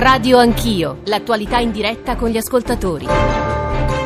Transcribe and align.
Radio 0.00 0.38
Anch'io, 0.38 1.00
l'attualità 1.04 1.58
in 1.58 1.72
diretta 1.72 2.16
con 2.16 2.30
gli 2.30 2.38
ascoltatori. 2.38 3.06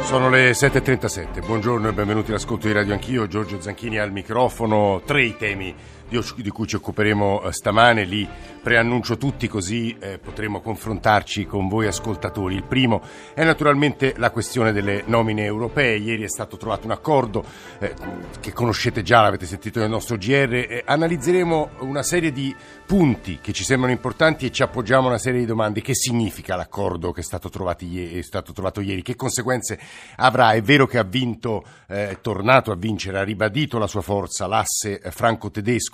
Sono 0.03 0.29
le 0.29 0.51
7.37, 0.51 1.47
buongiorno 1.47 1.89
e 1.89 1.93
benvenuti 1.93 2.31
all'ascolto 2.33 2.67
di 2.67 2.73
Radio 2.73 2.95
Anch'io, 2.95 3.29
Giorgio 3.29 3.61
Zanchini 3.61 3.99
al 3.99 4.11
microfono, 4.11 5.03
tre 5.05 5.23
i 5.23 5.37
temi 5.37 5.73
di 6.09 6.51
cui 6.51 6.67
ci 6.67 6.77
occuperemo 6.77 7.43
eh, 7.43 7.53
stamane, 7.53 8.05
li 8.05 8.29
preannuncio 8.65 9.19
tutti 9.19 9.47
così 9.47 9.95
eh, 10.01 10.19
potremo 10.19 10.61
confrontarci 10.61 11.45
con 11.45 11.69
voi 11.69 11.87
ascoltatori. 11.87 12.55
Il 12.55 12.65
primo 12.65 13.03
è 13.35 13.45
naturalmente 13.45 14.15
la 14.17 14.31
questione 14.31 14.73
delle 14.73 15.03
nomine 15.07 15.45
europee, 15.45 15.97
ieri 15.97 16.23
è 16.23 16.29
stato 16.29 16.57
trovato 16.57 16.87
un 16.87 16.93
accordo 16.93 17.45
eh, 17.79 17.95
che 18.41 18.53
conoscete 18.53 19.03
già, 19.03 19.21
l'avete 19.21 19.45
sentito 19.45 19.81
nel 19.81 19.91
nostro 19.91 20.17
GR, 20.17 20.83
analizzeremo 20.85 21.71
una 21.81 22.03
serie 22.03 22.33
di 22.33 22.55
punti 22.87 23.39
che 23.41 23.53
ci 23.53 23.65
sembrano 23.65 23.93
importanti 23.93 24.47
e 24.47 24.51
ci 24.51 24.63
appoggiamo 24.63 25.07
a 25.07 25.11
una 25.11 25.19
serie 25.19 25.41
di 25.41 25.47
domande. 25.47 25.83
Che 25.83 25.95
significa 25.95 26.57
l'accordo 26.57 27.13
che 27.13 27.21
è 27.21 27.25
stato, 27.25 27.51
ieri, 27.81 28.19
è 28.19 28.23
stato 28.23 28.53
trovato 28.53 28.81
ieri? 28.81 29.03
Che 29.03 29.17
conseguenze 29.17 29.79
avrà? 30.17 30.53
È 30.53 30.63
vero 30.63 30.87
che 30.87 30.99
ha 30.99 31.05
vinto, 31.05 31.65
è 31.87 32.19
tornato 32.23 32.71
a 32.71 32.77
vincere, 32.77 33.19
ha 33.19 33.25
ribadito 33.25 33.79
la 33.79 33.87
sua 33.87 34.01
forza 34.01 34.47
l'asse 34.47 35.01
eh, 35.01 35.11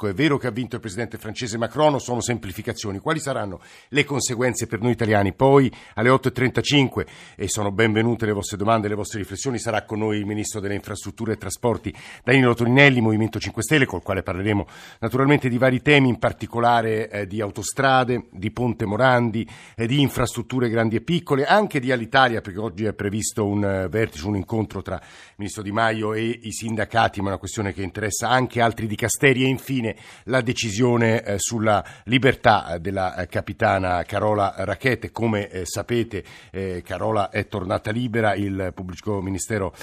franco-tedesco 0.01 0.07
è 0.09 0.15
vero 0.15 0.39
che 0.39 0.47
ha 0.47 0.51
vinto 0.51 0.77
il 0.77 0.81
presidente 0.81 1.19
francese 1.19 1.59
Macron, 1.59 2.01
sono 2.01 2.21
semplificazioni. 2.21 2.99
Quali 2.99 3.21
saranno 3.21 3.61
le 3.89 4.05
conseguenze 4.05 4.67
per 4.67 4.81
noi 4.81 4.93
italiani? 4.93 5.33
Poi 5.35 5.71
alle 5.95 6.09
8.35, 6.09 7.07
e 7.37 7.49
sono 7.49 7.71
benvenute 7.71 8.27
le 8.27 8.33
vostre 8.33 8.57
domande, 8.57 8.89
le 8.89 8.95
vostre 8.95 9.19
riflessioni, 9.19 9.59
sarà 9.59 9.85
con 9.85 9.99
noi 9.99 10.19
il 10.19 10.27
ministro 10.27 10.61
delle 10.61 10.75
infrastrutture 10.75 11.33
e 11.33 11.37
trasporti 11.37 11.95
Danilo 12.25 12.55
Torinelli, 12.55 13.01
Movimento 13.01 13.39
5 13.39 13.63
Stelle, 13.63 13.87
col 13.87 14.03
quale 14.03 14.23
parleremo 14.23 14.67
naturalmente 15.01 15.49
di 15.49 15.59
vari 15.59 15.83
temi, 15.83 16.09
in 16.09 16.19
particolare 16.19 17.11
eh, 17.11 17.27
di 17.27 17.41
autostrade, 17.41 18.27
di 18.31 18.51
Ponte 18.51 18.87
Morandi, 18.87 19.47
eh, 19.77 19.87
di 19.87 20.01
infrastrutture 20.01 20.69
grandi 20.69 20.97
e 20.97 21.01
piccole, 21.01 21.45
anche 21.45 21.81
di 21.81 21.93
Alitalia, 21.93 22.41
perché 22.41 22.59
oggi 22.59 22.85
è 22.85 22.93
previsto 22.93 23.47
un 23.47 23.85
uh, 23.85 23.89
vertice, 23.89 24.27
un 24.27 24.37
incontro 24.37 24.83
tra 24.83 24.97
il 24.97 25.35
ministro 25.37 25.63
Di 25.63 25.73
Maio 25.73 26.15
e 26.15 26.41
i 26.43 26.53
sindacati, 26.53 27.21
ma 27.21 27.27
è 27.27 27.31
una 27.31 27.39
questione 27.39 27.73
che 27.73 27.83
interessa 27.83 28.29
anche 28.29 28.61
altri 28.61 28.87
dicasteri 28.87 29.45
e 29.45 29.49
infine 29.49 29.90
la 30.25 30.41
decisione 30.41 31.23
eh, 31.23 31.39
sulla 31.39 31.85
libertà 32.05 32.75
eh, 32.75 32.81
della 32.81 33.17
eh, 33.17 33.27
capitana 33.27 34.03
Carola 34.05 34.55
Racchete. 34.57 35.11
Come 35.11 35.49
eh, 35.49 35.67
sapete 35.67 36.25
eh, 36.51 36.83
Carola 36.85 37.31
è 37.31 37.47
tornata 37.47 37.91
libera, 37.91 38.35
il 38.35 38.73
pubblico 38.75 39.21
ministero, 39.21 39.75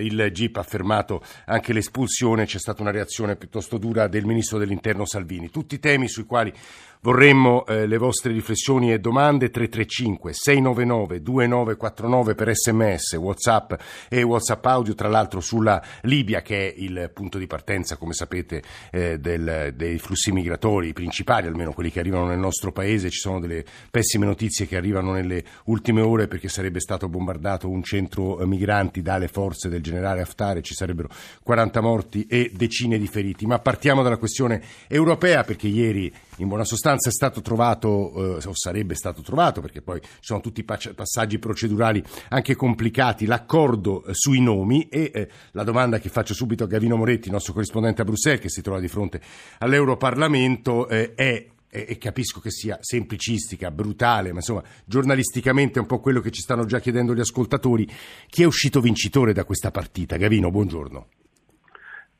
il 0.00 0.30
GIP 0.32 0.56
ha 0.56 0.62
fermato 0.62 1.22
anche 1.46 1.72
l'espulsione, 1.72 2.46
c'è 2.46 2.58
stata 2.58 2.82
una 2.82 2.90
reazione 2.90 3.36
piuttosto 3.36 3.78
dura 3.78 4.08
del 4.08 4.24
ministro 4.24 4.58
dell'interno 4.58 5.04
Salvini. 5.04 5.50
Tutti 5.50 5.78
temi 5.78 6.08
sui 6.08 6.24
quali 6.24 6.52
Vorremmo 7.00 7.64
eh, 7.64 7.86
le 7.86 7.96
vostre 7.96 8.32
riflessioni 8.32 8.92
e 8.92 8.98
domande 8.98 9.50
335 9.50 10.32
699 10.32 11.22
2949 11.22 12.34
per 12.34 12.52
sms, 12.52 13.12
whatsapp 13.14 13.72
e 14.08 14.22
whatsapp 14.22 14.66
audio, 14.66 14.94
tra 14.94 15.06
l'altro 15.06 15.40
sulla 15.40 15.80
Libia 16.02 16.42
che 16.42 16.68
è 16.68 16.74
il 16.76 17.12
punto 17.14 17.38
di 17.38 17.46
partenza, 17.46 17.96
come 17.96 18.14
sapete, 18.14 18.62
eh, 18.90 19.18
del, 19.18 19.47
dei 19.74 19.98
flussi 19.98 20.32
migratori 20.32 20.92
principali, 20.92 21.46
almeno 21.46 21.72
quelli 21.72 21.90
che 21.90 22.00
arrivano 22.00 22.26
nel 22.26 22.38
nostro 22.38 22.72
paese. 22.72 23.10
Ci 23.10 23.18
sono 23.18 23.40
delle 23.40 23.64
pessime 23.90 24.26
notizie 24.26 24.66
che 24.66 24.76
arrivano 24.76 25.12
nelle 25.12 25.44
ultime 25.64 26.00
ore 26.00 26.28
perché 26.28 26.48
sarebbe 26.48 26.80
stato 26.80 27.08
bombardato 27.08 27.68
un 27.68 27.82
centro 27.82 28.40
eh, 28.40 28.46
migranti 28.46 29.02
dalle 29.02 29.28
forze 29.28 29.68
del 29.68 29.82
generale 29.82 30.20
Haftar 30.20 30.58
e 30.58 30.62
ci 30.62 30.74
sarebbero 30.74 31.08
40 31.42 31.80
morti 31.80 32.26
e 32.26 32.50
decine 32.54 32.98
di 32.98 33.06
feriti. 33.06 33.46
Ma 33.46 33.58
partiamo 33.58 34.02
dalla 34.02 34.16
questione 34.16 34.62
europea 34.86 35.44
perché 35.44 35.68
ieri 35.68 36.12
in 36.38 36.48
buona 36.48 36.64
sostanza 36.64 37.08
è 37.08 37.12
stato 37.12 37.40
trovato, 37.40 38.38
eh, 38.38 38.46
o 38.46 38.52
sarebbe 38.54 38.94
stato 38.94 39.22
trovato, 39.22 39.60
perché 39.60 39.82
poi 39.82 40.00
ci 40.00 40.08
sono 40.20 40.40
tutti 40.40 40.60
i 40.60 40.64
passaggi 40.64 41.38
procedurali 41.38 42.02
anche 42.28 42.54
complicati, 42.54 43.26
l'accordo 43.26 44.04
eh, 44.04 44.14
sui 44.14 44.40
nomi 44.40 44.88
e 44.88 45.10
eh, 45.12 45.28
la 45.52 45.64
domanda 45.64 45.98
che 45.98 46.08
faccio 46.08 46.34
subito 46.34 46.64
a 46.64 46.66
Gavino 46.66 46.96
Moretti, 46.96 47.30
nostro 47.30 47.52
corrispondente 47.52 48.02
a 48.02 48.04
Bruxelles, 48.04 48.40
che 48.40 48.48
si 48.48 48.62
trova 48.62 48.80
di 48.80 48.88
fronte 48.88 49.20
all'Europarlamento, 49.58 50.88
eh, 50.88 51.14
è 51.14 51.46
e, 51.70 51.98
capisco 51.98 52.40
che 52.40 52.50
sia 52.50 52.78
semplicistica, 52.80 53.70
brutale, 53.70 54.30
ma 54.30 54.36
insomma 54.36 54.62
giornalisticamente 54.84 55.78
è 55.78 55.82
un 55.82 55.86
po' 55.86 56.00
quello 56.00 56.20
che 56.20 56.30
ci 56.30 56.40
stanno 56.40 56.64
già 56.64 56.78
chiedendo 56.78 57.14
gli 57.14 57.20
ascoltatori. 57.20 57.86
Chi 58.26 58.42
è 58.42 58.46
uscito 58.46 58.80
vincitore 58.80 59.32
da 59.32 59.44
questa 59.44 59.70
partita? 59.70 60.16
Gavino, 60.16 60.50
buongiorno. 60.50 61.08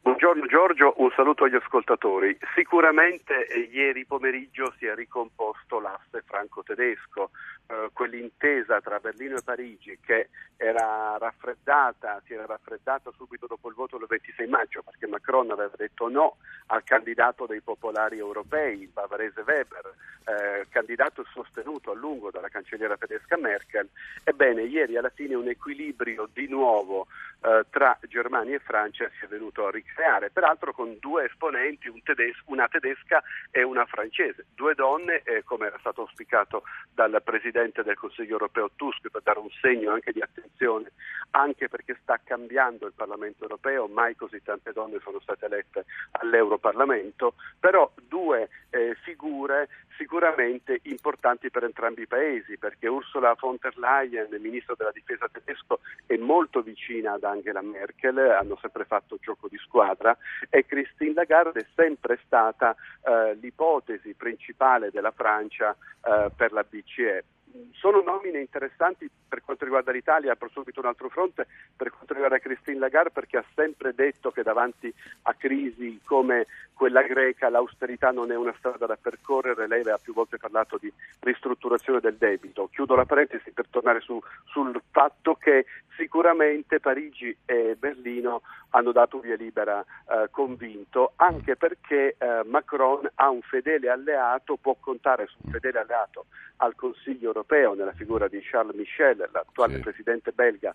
Buongiorno 0.02 0.46
Giorgio, 0.46 0.94
un 0.98 1.10
saluto 1.14 1.44
agli 1.44 1.54
ascoltatori. 1.54 2.36
Sicuramente 2.54 3.46
eh, 3.46 3.68
ieri 3.70 4.06
pomeriggio 4.06 4.72
si 4.78 4.86
è 4.86 4.94
ricomposto 4.94 5.80
l'asse 5.80 6.22
franco-tedesco, 6.24 7.30
eh, 7.70 7.90
quell'intesa 7.92 8.80
tra 8.80 8.98
Berlino 8.98 9.36
e 9.36 9.42
Parigi 9.42 9.98
che 10.00 10.30
era 10.56 11.18
raffreddata, 11.18 12.20
si 12.24 12.32
era 12.32 12.46
raffreddata 12.46 13.10
subito 13.14 13.46
dopo 13.46 13.68
il 13.68 13.74
voto 13.74 13.98
del 13.98 14.08
26 14.08 14.46
maggio 14.46 14.82
perché 14.82 15.06
Macron 15.06 15.50
aveva 15.50 15.74
detto 15.76 16.08
no 16.08 16.38
al 16.68 16.82
candidato 16.82 17.44
dei 17.44 17.60
popolari 17.60 18.16
europei, 18.16 18.80
il 18.80 18.88
bavarese 18.88 19.42
Weber, 19.46 19.94
eh, 20.24 20.66
candidato 20.70 21.24
sostenuto 21.30 21.90
a 21.90 21.94
lungo 21.94 22.30
dalla 22.30 22.48
cancelliera 22.48 22.96
tedesca 22.96 23.36
Merkel. 23.36 23.88
Ebbene, 24.24 24.62
ieri 24.62 24.96
alla 24.96 25.10
fine 25.10 25.34
un 25.34 25.48
equilibrio 25.48 26.26
di 26.32 26.48
nuovo 26.48 27.06
eh, 27.42 27.66
tra 27.68 27.98
Germania 28.08 28.56
e 28.56 28.60
Francia 28.60 29.10
si 29.18 29.26
è 29.26 29.28
venuto 29.28 29.66
a 29.66 29.70
ricreare, 29.70 30.30
peraltro 30.30 30.72
con 30.72 30.96
due 30.98 31.26
esponenti, 31.26 31.88
un 31.88 32.02
tedes- 32.02 32.42
una 32.46 32.66
tedesca 32.66 33.22
e 33.50 33.62
una 33.62 33.84
francese, 33.84 34.46
due 34.54 34.74
donne, 34.74 35.22
eh, 35.22 35.44
come 35.44 35.66
era 35.66 35.78
stato 35.78 36.00
auspicato 36.00 36.62
dal 36.92 37.20
Presidente 37.22 37.57
del 37.58 37.96
Consiglio 37.96 38.32
europeo 38.32 38.70
Tusk, 38.76 39.08
per 39.10 39.22
dare 39.22 39.40
un 39.40 39.50
segno 39.60 39.92
anche 39.92 40.12
di 40.12 40.20
attenzione, 40.20 40.92
anche 41.30 41.68
perché 41.68 41.98
sta 42.02 42.20
cambiando 42.22 42.86
il 42.86 42.92
Parlamento 42.94 43.42
europeo, 43.42 43.88
mai 43.88 44.14
così 44.14 44.40
tante 44.42 44.72
donne 44.72 45.00
sono 45.02 45.18
state 45.20 45.46
elette 45.46 45.84
all'Europarlamento, 46.12 47.34
però 47.58 47.90
due 48.06 48.48
eh, 48.70 48.94
figure 49.02 49.68
sicuramente 49.96 50.78
importanti 50.84 51.50
per 51.50 51.64
entrambi 51.64 52.02
i 52.02 52.06
paesi, 52.06 52.56
perché 52.56 52.86
Ursula 52.86 53.34
von 53.38 53.56
der 53.60 53.76
Leyen, 53.76 54.28
ministro 54.40 54.76
della 54.76 54.92
difesa 54.92 55.28
tedesco, 55.28 55.80
è 56.06 56.16
molto 56.16 56.62
vicina 56.62 57.14
ad 57.14 57.24
Angela 57.24 57.60
Merkel, 57.60 58.16
hanno 58.18 58.56
sempre 58.60 58.84
fatto 58.84 59.18
gioco 59.20 59.48
di 59.48 59.58
squadra 59.58 60.16
e 60.48 60.64
Christine 60.64 61.14
Lagarde 61.14 61.60
è 61.60 61.66
sempre 61.74 62.20
stata 62.24 62.76
eh, 63.02 63.34
l'ipotesi 63.34 64.14
principale 64.14 64.90
della 64.90 65.10
Francia 65.10 65.76
eh, 66.04 66.30
per 66.34 66.52
la 66.52 66.62
BCE 66.62 67.24
sono 67.72 68.02
nomine 68.02 68.40
interessanti 68.40 69.08
per 69.28 69.42
quanto 69.42 69.64
riguarda 69.64 69.92
l'Italia, 69.92 70.36
per 70.36 70.50
subito 70.50 70.80
un 70.80 70.86
altro 70.86 71.08
fronte, 71.08 71.46
per 71.76 71.90
quanto 71.90 72.12
riguarda 72.12 72.38
Christine 72.38 72.78
Lagarde 72.78 73.10
perché 73.10 73.38
ha 73.38 73.44
sempre 73.54 73.94
detto 73.94 74.30
che 74.30 74.42
davanti 74.42 74.92
a 75.22 75.34
crisi 75.34 76.00
come 76.04 76.46
quella 76.72 77.02
greca 77.02 77.48
l'austerità 77.48 78.10
non 78.10 78.30
è 78.30 78.36
una 78.36 78.54
strada 78.56 78.86
da 78.86 78.96
percorrere, 79.00 79.66
lei 79.66 79.88
ha 79.88 79.98
più 79.98 80.12
volte 80.12 80.38
parlato 80.38 80.78
di 80.78 80.92
ristrutturazione 81.20 82.00
del 82.00 82.16
debito. 82.16 82.68
Chiudo 82.72 82.94
la 82.94 83.04
parentesi 83.04 83.50
per 83.50 83.66
tornare 83.68 84.00
su, 84.00 84.20
sul 84.46 84.80
fatto 84.90 85.34
che 85.34 85.66
sicuramente 85.96 86.78
Parigi 86.78 87.36
e 87.44 87.74
Berlino 87.76 88.42
hanno 88.70 88.92
dato 88.92 89.18
via 89.18 89.34
libera 89.34 89.80
eh, 89.80 90.28
convinto, 90.30 91.12
anche 91.16 91.56
perché 91.56 92.14
eh, 92.16 92.42
Macron 92.44 93.10
ha 93.16 93.28
un 93.28 93.40
fedele 93.42 93.88
alleato, 93.88 94.56
può 94.56 94.76
contare 94.78 95.26
su 95.26 95.36
un 95.42 95.50
fedele 95.50 95.80
alleato 95.80 96.26
al 96.58 96.74
Consiglio 96.76 97.26
europeo 97.28 97.37
nella 97.74 97.92
figura 97.92 98.28
di 98.28 98.40
Charles 98.40 98.76
Michel, 98.76 99.28
l'attuale 99.32 99.76
sì. 99.76 99.80
presidente 99.80 100.32
belga, 100.32 100.74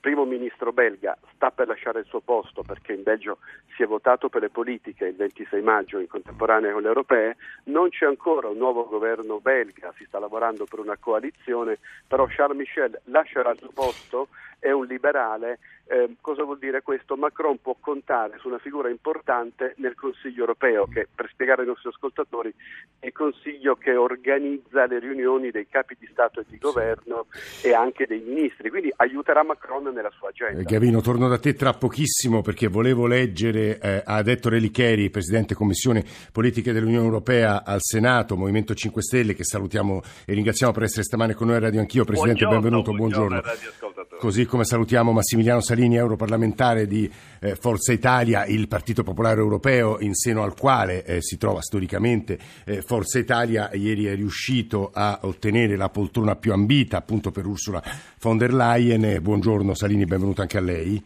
primo 0.00 0.24
ministro 0.24 0.72
belga, 0.72 1.16
sta 1.34 1.50
per 1.50 1.68
lasciare 1.68 2.00
il 2.00 2.06
suo 2.06 2.20
posto 2.20 2.62
perché 2.62 2.92
in 2.92 3.02
Belgio 3.02 3.38
si 3.74 3.82
è 3.82 3.86
votato 3.86 4.28
per 4.28 4.42
le 4.42 4.48
politiche 4.48 5.06
il 5.06 5.16
26 5.16 5.60
maggio 5.62 5.98
in 5.98 6.06
contemporanea 6.06 6.72
con 6.72 6.82
le 6.82 6.88
europee, 6.88 7.36
non 7.64 7.90
c'è 7.90 8.06
ancora 8.06 8.48
un 8.48 8.56
nuovo 8.56 8.86
governo 8.86 9.40
belga, 9.40 9.92
si 9.96 10.04
sta 10.04 10.18
lavorando 10.18 10.64
per 10.64 10.78
una 10.78 10.96
coalizione, 10.98 11.78
però 12.06 12.26
Charles 12.28 12.56
Michel 12.56 13.00
lascerà 13.04 13.50
il 13.50 13.58
suo 13.58 13.70
posto, 13.74 14.28
è 14.66 14.72
un 14.72 14.86
liberale 14.86 15.58
eh, 15.88 16.16
cosa 16.20 16.42
vuol 16.42 16.58
dire 16.58 16.82
questo? 16.82 17.16
Macron 17.16 17.60
può 17.60 17.76
contare 17.78 18.38
su 18.40 18.48
una 18.48 18.58
figura 18.58 18.88
importante 18.88 19.74
nel 19.76 19.94
Consiglio 19.94 20.40
europeo, 20.40 20.86
che 20.86 21.06
per 21.12 21.28
spiegare 21.30 21.60
ai 21.60 21.68
nostri 21.68 21.90
ascoltatori 21.90 22.52
è 22.98 23.06
il 23.06 23.12
Consiglio 23.12 23.76
che 23.76 23.94
organizza 23.94 24.86
le 24.86 24.98
riunioni 24.98 25.52
dei 25.52 25.68
capi 25.68 25.96
di 25.98 26.08
Stato 26.10 26.40
e 26.40 26.44
di 26.48 26.58
Governo 26.58 27.26
sì. 27.30 27.68
e 27.68 27.74
anche 27.74 28.06
dei 28.06 28.20
ministri, 28.20 28.68
quindi 28.68 28.92
aiuterà 28.96 29.44
Macron 29.44 29.84
nella 29.94 30.10
sua 30.10 30.30
agenda. 30.30 30.60
Eh, 30.60 30.64
Gavino, 30.64 31.00
torno 31.00 31.28
da 31.28 31.38
te 31.38 31.54
tra 31.54 31.72
pochissimo 31.72 32.42
perché 32.42 32.66
volevo 32.66 33.06
leggere, 33.06 33.78
eh, 33.78 34.02
ha 34.04 34.22
detto 34.22 34.48
Relicheri, 34.48 35.08
Presidente 35.08 35.54
Commissione 35.54 36.04
Politiche 36.32 36.72
dell'Unione 36.72 37.04
Europea 37.04 37.64
al 37.64 37.80
Senato, 37.80 38.36
Movimento 38.36 38.74
5 38.74 39.02
Stelle, 39.02 39.34
che 39.34 39.44
salutiamo 39.44 40.02
e 40.26 40.34
ringraziamo 40.34 40.72
per 40.72 40.82
essere 40.82 41.04
stamane 41.04 41.34
con 41.34 41.46
noi 41.46 41.56
a 41.56 41.60
Radio 41.60 41.78
Anch'io. 41.78 42.04
Presidente, 42.04 42.44
buongiorno, 42.44 42.60
benvenuto, 42.60 42.92
buongiorno. 42.92 43.40
buongiorno 43.40 43.95
Così 44.18 44.46
come 44.46 44.64
salutiamo 44.64 45.12
Massimiliano 45.12 45.60
Salini, 45.60 45.96
europarlamentare 45.96 46.86
di 46.86 47.08
eh, 47.38 47.54
Forza 47.54 47.92
Italia, 47.92 48.46
il 48.46 48.66
Partito 48.66 49.02
Popolare 49.02 49.40
Europeo 49.40 50.00
in 50.00 50.14
seno 50.14 50.42
al 50.42 50.58
quale 50.58 51.04
eh, 51.04 51.20
si 51.20 51.36
trova 51.36 51.60
storicamente 51.60 52.38
eh, 52.64 52.80
Forza 52.80 53.18
Italia. 53.18 53.70
Ieri 53.74 54.06
è 54.06 54.14
riuscito 54.14 54.90
a 54.92 55.18
ottenere 55.22 55.76
la 55.76 55.90
poltrona 55.90 56.34
più 56.34 56.52
ambita 56.54 56.96
appunto 56.96 57.30
per 57.30 57.44
Ursula 57.46 57.82
von 58.18 58.38
der 58.38 58.54
Leyen. 58.54 59.20
Buongiorno 59.20 59.74
Salini, 59.74 60.06
benvenuto 60.06 60.40
anche 60.40 60.56
a 60.56 60.62
lei. 60.62 61.04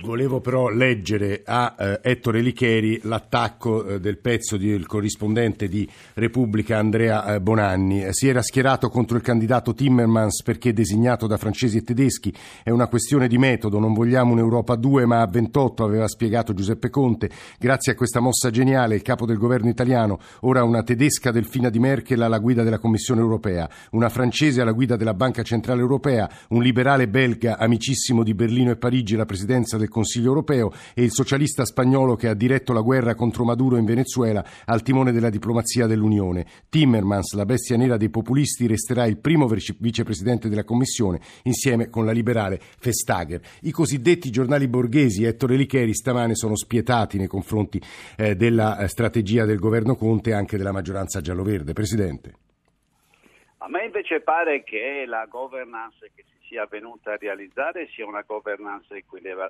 Volevo 0.00 0.40
però 0.40 0.68
leggere 0.68 1.42
a 1.44 1.74
eh, 1.76 2.00
Ettore 2.04 2.40
Licheri 2.40 3.00
l'attacco 3.02 3.84
eh, 3.84 4.00
del 4.00 4.18
pezzo 4.18 4.56
del 4.56 4.86
corrispondente 4.86 5.66
di 5.66 5.88
Repubblica 6.14 6.78
Andrea 6.78 7.34
eh, 7.34 7.40
Bonanni. 7.40 8.06
Si 8.10 8.28
era 8.28 8.40
schierato 8.40 8.90
contro 8.90 9.16
il 9.16 9.24
candidato 9.24 9.74
Timmermans 9.74 10.42
perché 10.44 10.72
designato 10.72 11.26
da 11.26 11.36
francesi 11.36 11.78
e 11.78 11.82
tedeschi. 11.82 12.32
È 12.62 12.70
una 12.70 12.86
questione 12.86 13.26
di 13.26 13.38
metodo, 13.38 13.80
non 13.80 13.92
vogliamo 13.92 14.32
un'Europa 14.32 14.74
a 14.74 14.76
due 14.76 15.04
ma 15.04 15.20
a 15.20 15.26
28, 15.26 15.82
aveva 15.82 16.06
spiegato 16.06 16.54
Giuseppe 16.54 16.90
Conte. 16.90 17.28
Grazie 17.58 17.92
a 17.92 17.94
questa 17.96 18.20
mossa 18.20 18.50
geniale 18.50 18.94
il 18.94 19.02
capo 19.02 19.26
del 19.26 19.36
governo 19.36 19.68
italiano, 19.68 20.20
ora 20.42 20.62
una 20.62 20.84
tedesca 20.84 21.32
delfina 21.32 21.70
di 21.70 21.80
Merkel 21.80 22.22
alla 22.22 22.38
guida 22.38 22.62
della 22.62 22.78
Commissione 22.78 23.20
europea, 23.20 23.68
una 23.90 24.08
francese 24.08 24.60
alla 24.60 24.72
guida 24.72 24.94
della 24.94 25.14
Banca 25.14 25.42
Centrale 25.42 25.80
Europea, 25.80 26.30
un 26.50 26.62
liberale 26.62 27.08
belga 27.08 27.58
amicissimo 27.58 28.22
di 28.22 28.32
Berlino 28.32 28.70
e 28.70 28.76
Parigi 28.76 29.16
la 29.16 29.26
presidenza 29.26 29.76
del 29.76 29.86
del 29.88 29.90
Consiglio 29.90 30.28
europeo 30.28 30.70
e 30.94 31.02
il 31.02 31.10
socialista 31.10 31.64
spagnolo 31.64 32.14
che 32.14 32.28
ha 32.28 32.34
diretto 32.34 32.72
la 32.72 32.82
guerra 32.82 33.14
contro 33.14 33.44
Maduro 33.44 33.76
in 33.76 33.84
Venezuela 33.84 34.44
al 34.66 34.82
timone 34.82 35.10
della 35.10 35.30
diplomazia 35.30 35.86
dell'Unione. 35.86 36.46
Timmermans, 36.68 37.34
la 37.34 37.46
bestia 37.46 37.76
nera 37.76 37.96
dei 37.96 38.10
populisti, 38.10 38.66
resterà 38.66 39.06
il 39.06 39.18
primo 39.18 39.48
vicepresidente 39.48 40.48
della 40.48 40.64
Commissione 40.64 41.20
insieme 41.44 41.88
con 41.88 42.04
la 42.04 42.12
liberale 42.12 42.60
Vestager. 42.80 43.40
I 43.62 43.70
cosiddetti 43.70 44.30
giornali 44.30 44.68
borghesi, 44.68 45.24
Ettore 45.24 45.56
Licheri, 45.56 45.94
stamane 45.94 46.34
sono 46.34 46.54
spietati 46.54 47.16
nei 47.16 47.26
confronti 47.26 47.80
eh, 48.16 48.36
della 48.36 48.78
eh, 48.78 48.88
strategia 48.88 49.44
del 49.44 49.58
governo 49.58 49.96
Conte 49.96 50.30
e 50.30 50.34
anche 50.34 50.56
della 50.56 50.72
maggioranza 50.72 51.20
gialloverde. 51.20 51.72
Presidente. 51.72 52.34
A 53.58 53.68
me 53.68 53.84
invece 53.84 54.20
pare 54.20 54.62
che 54.62 55.04
la 55.06 55.26
governance 55.28 56.10
che 56.14 56.24
si 56.24 56.37
sia 56.48 56.66
venuta 56.66 57.12
a 57.12 57.16
realizzare 57.16 57.88
sia 57.88 58.06
una 58.06 58.24
governance 58.26 59.04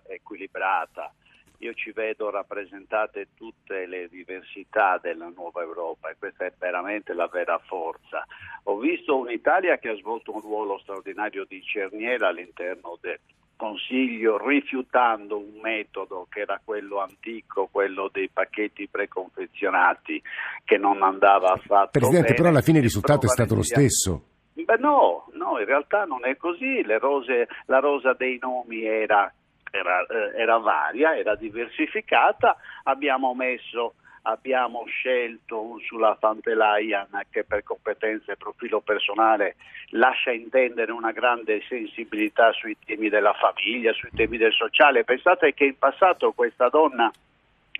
equilibrata. 0.06 1.12
Io 1.60 1.74
ci 1.74 1.90
vedo 1.90 2.30
rappresentate 2.30 3.28
tutte 3.34 3.86
le 3.86 4.08
diversità 4.08 4.98
della 5.02 5.30
nuova 5.34 5.62
Europa 5.62 6.08
e 6.08 6.16
questa 6.16 6.44
è 6.44 6.52
veramente 6.56 7.14
la 7.14 7.26
vera 7.26 7.58
forza. 7.58 8.24
Ho 8.64 8.78
visto 8.78 9.16
un'Italia 9.16 9.78
che 9.78 9.88
ha 9.88 9.96
svolto 9.96 10.32
un 10.32 10.40
ruolo 10.40 10.78
straordinario 10.78 11.44
di 11.44 11.60
cerniera 11.62 12.28
all'interno 12.28 12.96
del 13.00 13.18
Consiglio 13.56 14.38
rifiutando 14.38 15.36
un 15.36 15.58
metodo 15.60 16.28
che 16.30 16.42
era 16.42 16.60
quello 16.64 17.00
antico, 17.00 17.68
quello 17.72 18.08
dei 18.12 18.28
pacchetti 18.32 18.86
preconfezionati 18.86 20.22
che 20.64 20.76
non 20.76 21.02
andava 21.02 21.54
affatto 21.54 21.98
Presidente, 21.98 22.26
bene. 22.26 22.34
però 22.36 22.48
alla 22.50 22.60
fine 22.60 22.78
il 22.78 22.84
risultato 22.84 23.26
è 23.26 23.28
stato 23.28 23.56
lo 23.56 23.64
stesso. 23.64 24.37
Beh, 24.64 24.76
no, 24.78 25.26
no, 25.32 25.58
in 25.58 25.64
realtà 25.64 26.04
non 26.04 26.24
è 26.24 26.36
così. 26.36 26.82
Rose, 26.82 27.48
la 27.66 27.78
rosa 27.78 28.12
dei 28.12 28.38
nomi 28.40 28.84
era, 28.84 29.32
era, 29.70 30.04
eh, 30.06 30.40
era 30.40 30.58
varia, 30.58 31.16
era 31.16 31.34
diversificata. 31.34 32.56
Abbiamo 32.84 33.34
messo 33.34 33.94
abbiamo 34.22 34.84
scelto 34.86 35.60
Ursula 35.60 36.16
von 36.20 36.38
der 36.42 36.56
Leyen 36.56 37.08
che 37.30 37.44
per 37.44 37.62
competenze 37.62 38.32
e 38.32 38.36
profilo 38.36 38.80
personale 38.80 39.56
lascia 39.90 40.30
intendere 40.30 40.92
una 40.92 41.12
grande 41.12 41.62
sensibilità 41.66 42.52
sui 42.52 42.76
temi 42.84 43.08
della 43.08 43.32
famiglia, 43.32 43.92
sui 43.92 44.10
temi 44.14 44.36
del 44.36 44.52
sociale. 44.52 45.04
Pensate 45.04 45.54
che 45.54 45.64
in 45.64 45.78
passato 45.78 46.32
questa 46.32 46.68
donna 46.68 47.10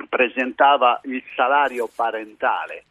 presentava 0.09 1.01
il 1.05 1.23
salario 1.35 1.89
parentale, 1.95 2.85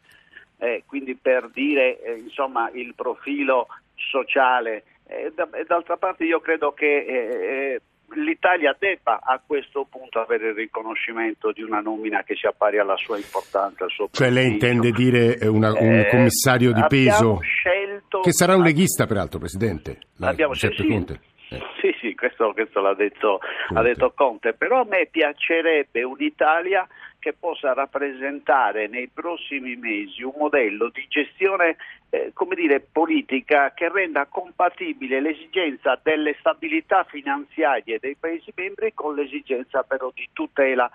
eh, 0.58 0.82
quindi 0.86 1.14
per 1.14 1.50
dire 1.52 2.00
eh, 2.00 2.18
insomma, 2.18 2.70
il 2.72 2.94
profilo 2.94 3.68
sociale. 3.94 4.84
E, 5.06 5.32
d'altra 5.66 5.96
parte 5.96 6.24
io 6.24 6.40
credo 6.40 6.72
che 6.72 6.86
eh, 6.86 7.74
eh, 7.74 7.80
l'Italia 8.14 8.74
debba 8.78 9.20
a 9.22 9.40
questo 9.44 9.86
punto 9.88 10.20
avere 10.20 10.48
il 10.48 10.54
riconoscimento 10.54 11.52
di 11.52 11.62
una 11.62 11.80
nomina 11.80 12.22
che 12.22 12.34
si 12.34 12.46
appari 12.46 12.78
alla 12.78 12.96
sua 12.96 13.16
importanza. 13.16 13.84
Al 13.84 13.90
suo 13.90 14.08
cioè 14.10 14.30
lei 14.30 14.46
intende 14.46 14.90
dire 14.90 15.46
una, 15.46 15.72
un 15.72 16.00
eh, 16.00 16.08
commissario 16.08 16.72
di 16.72 16.84
peso 16.88 17.38
scelto, 17.40 18.20
che 18.20 18.32
sarà 18.32 18.56
un 18.56 18.62
leghista 18.62 19.06
peraltro, 19.06 19.38
Presidente? 19.38 19.98
La, 20.16 20.28
abbiamo 20.28 20.54
scelto 20.54 20.84
Conte. 20.84 21.20
Eh. 21.50 21.62
Sì, 21.80 21.94
sì, 22.00 22.14
questo, 22.14 22.52
questo 22.52 22.80
l'ha 22.80 22.94
detto 22.94 23.38
Conte. 23.38 23.74
ha 23.74 23.82
detto 23.82 24.12
Conte, 24.14 24.52
però 24.52 24.82
a 24.82 24.84
me 24.84 25.08
piacerebbe 25.10 26.02
un'Italia 26.02 26.86
che 27.18 27.32
possa 27.32 27.72
rappresentare 27.72 28.86
nei 28.86 29.08
prossimi 29.08 29.76
mesi 29.76 30.22
un 30.22 30.34
modello 30.36 30.88
di 30.90 31.04
gestione 31.08 31.76
eh, 32.10 32.30
come 32.32 32.54
dire, 32.54 32.80
politica 32.80 33.72
che 33.74 33.90
renda 33.90 34.26
compatibile 34.26 35.20
l'esigenza 35.20 35.98
delle 36.02 36.36
stabilità 36.38 37.04
finanziarie 37.04 37.98
dei 37.98 38.16
Paesi 38.18 38.52
membri 38.54 38.94
con 38.94 39.14
l'esigenza 39.14 39.82
però 39.82 40.10
di 40.14 40.28
tutela 40.32 40.90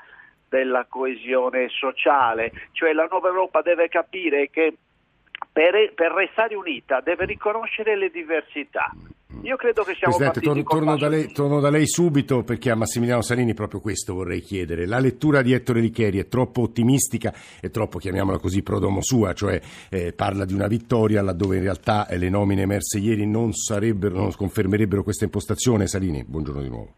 della 0.49 0.85
coesione 0.87 1.67
sociale, 1.69 2.51
cioè 2.73 2.93
la 2.93 3.07
nuova 3.09 3.27
Europa 3.27 3.61
deve 3.61 3.89
capire 3.89 4.49
che 4.49 4.73
per, 5.51 5.93
per 5.93 6.11
restare 6.11 6.55
unita 6.55 7.01
deve 7.01 7.25
riconoscere 7.25 7.97
le 7.97 8.09
diversità 8.09 8.91
io 9.43 9.57
credo 9.57 9.83
che 9.83 9.93
siamo 9.95 10.15
Presidente, 10.15 10.39
torno, 10.39 10.63
torno, 10.63 10.97
da 10.97 11.09
lei, 11.09 11.31
torno, 11.33 11.59
da 11.59 11.69
lei, 11.69 11.85
subito 11.85 12.43
perché 12.43 12.69
a 12.69 12.75
Massimiliano 12.75 13.21
Salini 13.21 13.53
proprio 13.53 13.81
questo 13.81 14.13
vorrei 14.13 14.39
chiedere. 14.39 14.85
La 14.85 14.99
lettura 14.99 15.41
di 15.41 15.51
Ettore 15.51 15.81
Licheri 15.81 16.19
è 16.19 16.27
troppo 16.27 16.61
ottimistica 16.61 17.33
e 17.59 17.69
troppo, 17.69 17.97
chiamiamola 17.97 18.37
così, 18.37 18.63
prodomo 18.63 19.01
sua, 19.01 19.33
cioè 19.33 19.59
eh, 19.89 20.13
parla 20.13 20.45
di 20.45 20.53
una 20.53 20.67
vittoria 20.67 21.21
laddove 21.21 21.57
in 21.57 21.63
realtà 21.63 22.07
eh, 22.07 22.17
le 22.17 22.29
nomine 22.29 22.61
emerse 22.61 22.99
ieri 22.99 23.25
non, 23.25 23.51
non 23.69 24.31
confermerebbero 24.33 25.03
questa 25.03 25.25
impostazione. 25.25 25.87
Salini, 25.87 26.23
buongiorno 26.23 26.61
di 26.61 26.69
nuovo. 26.69 26.93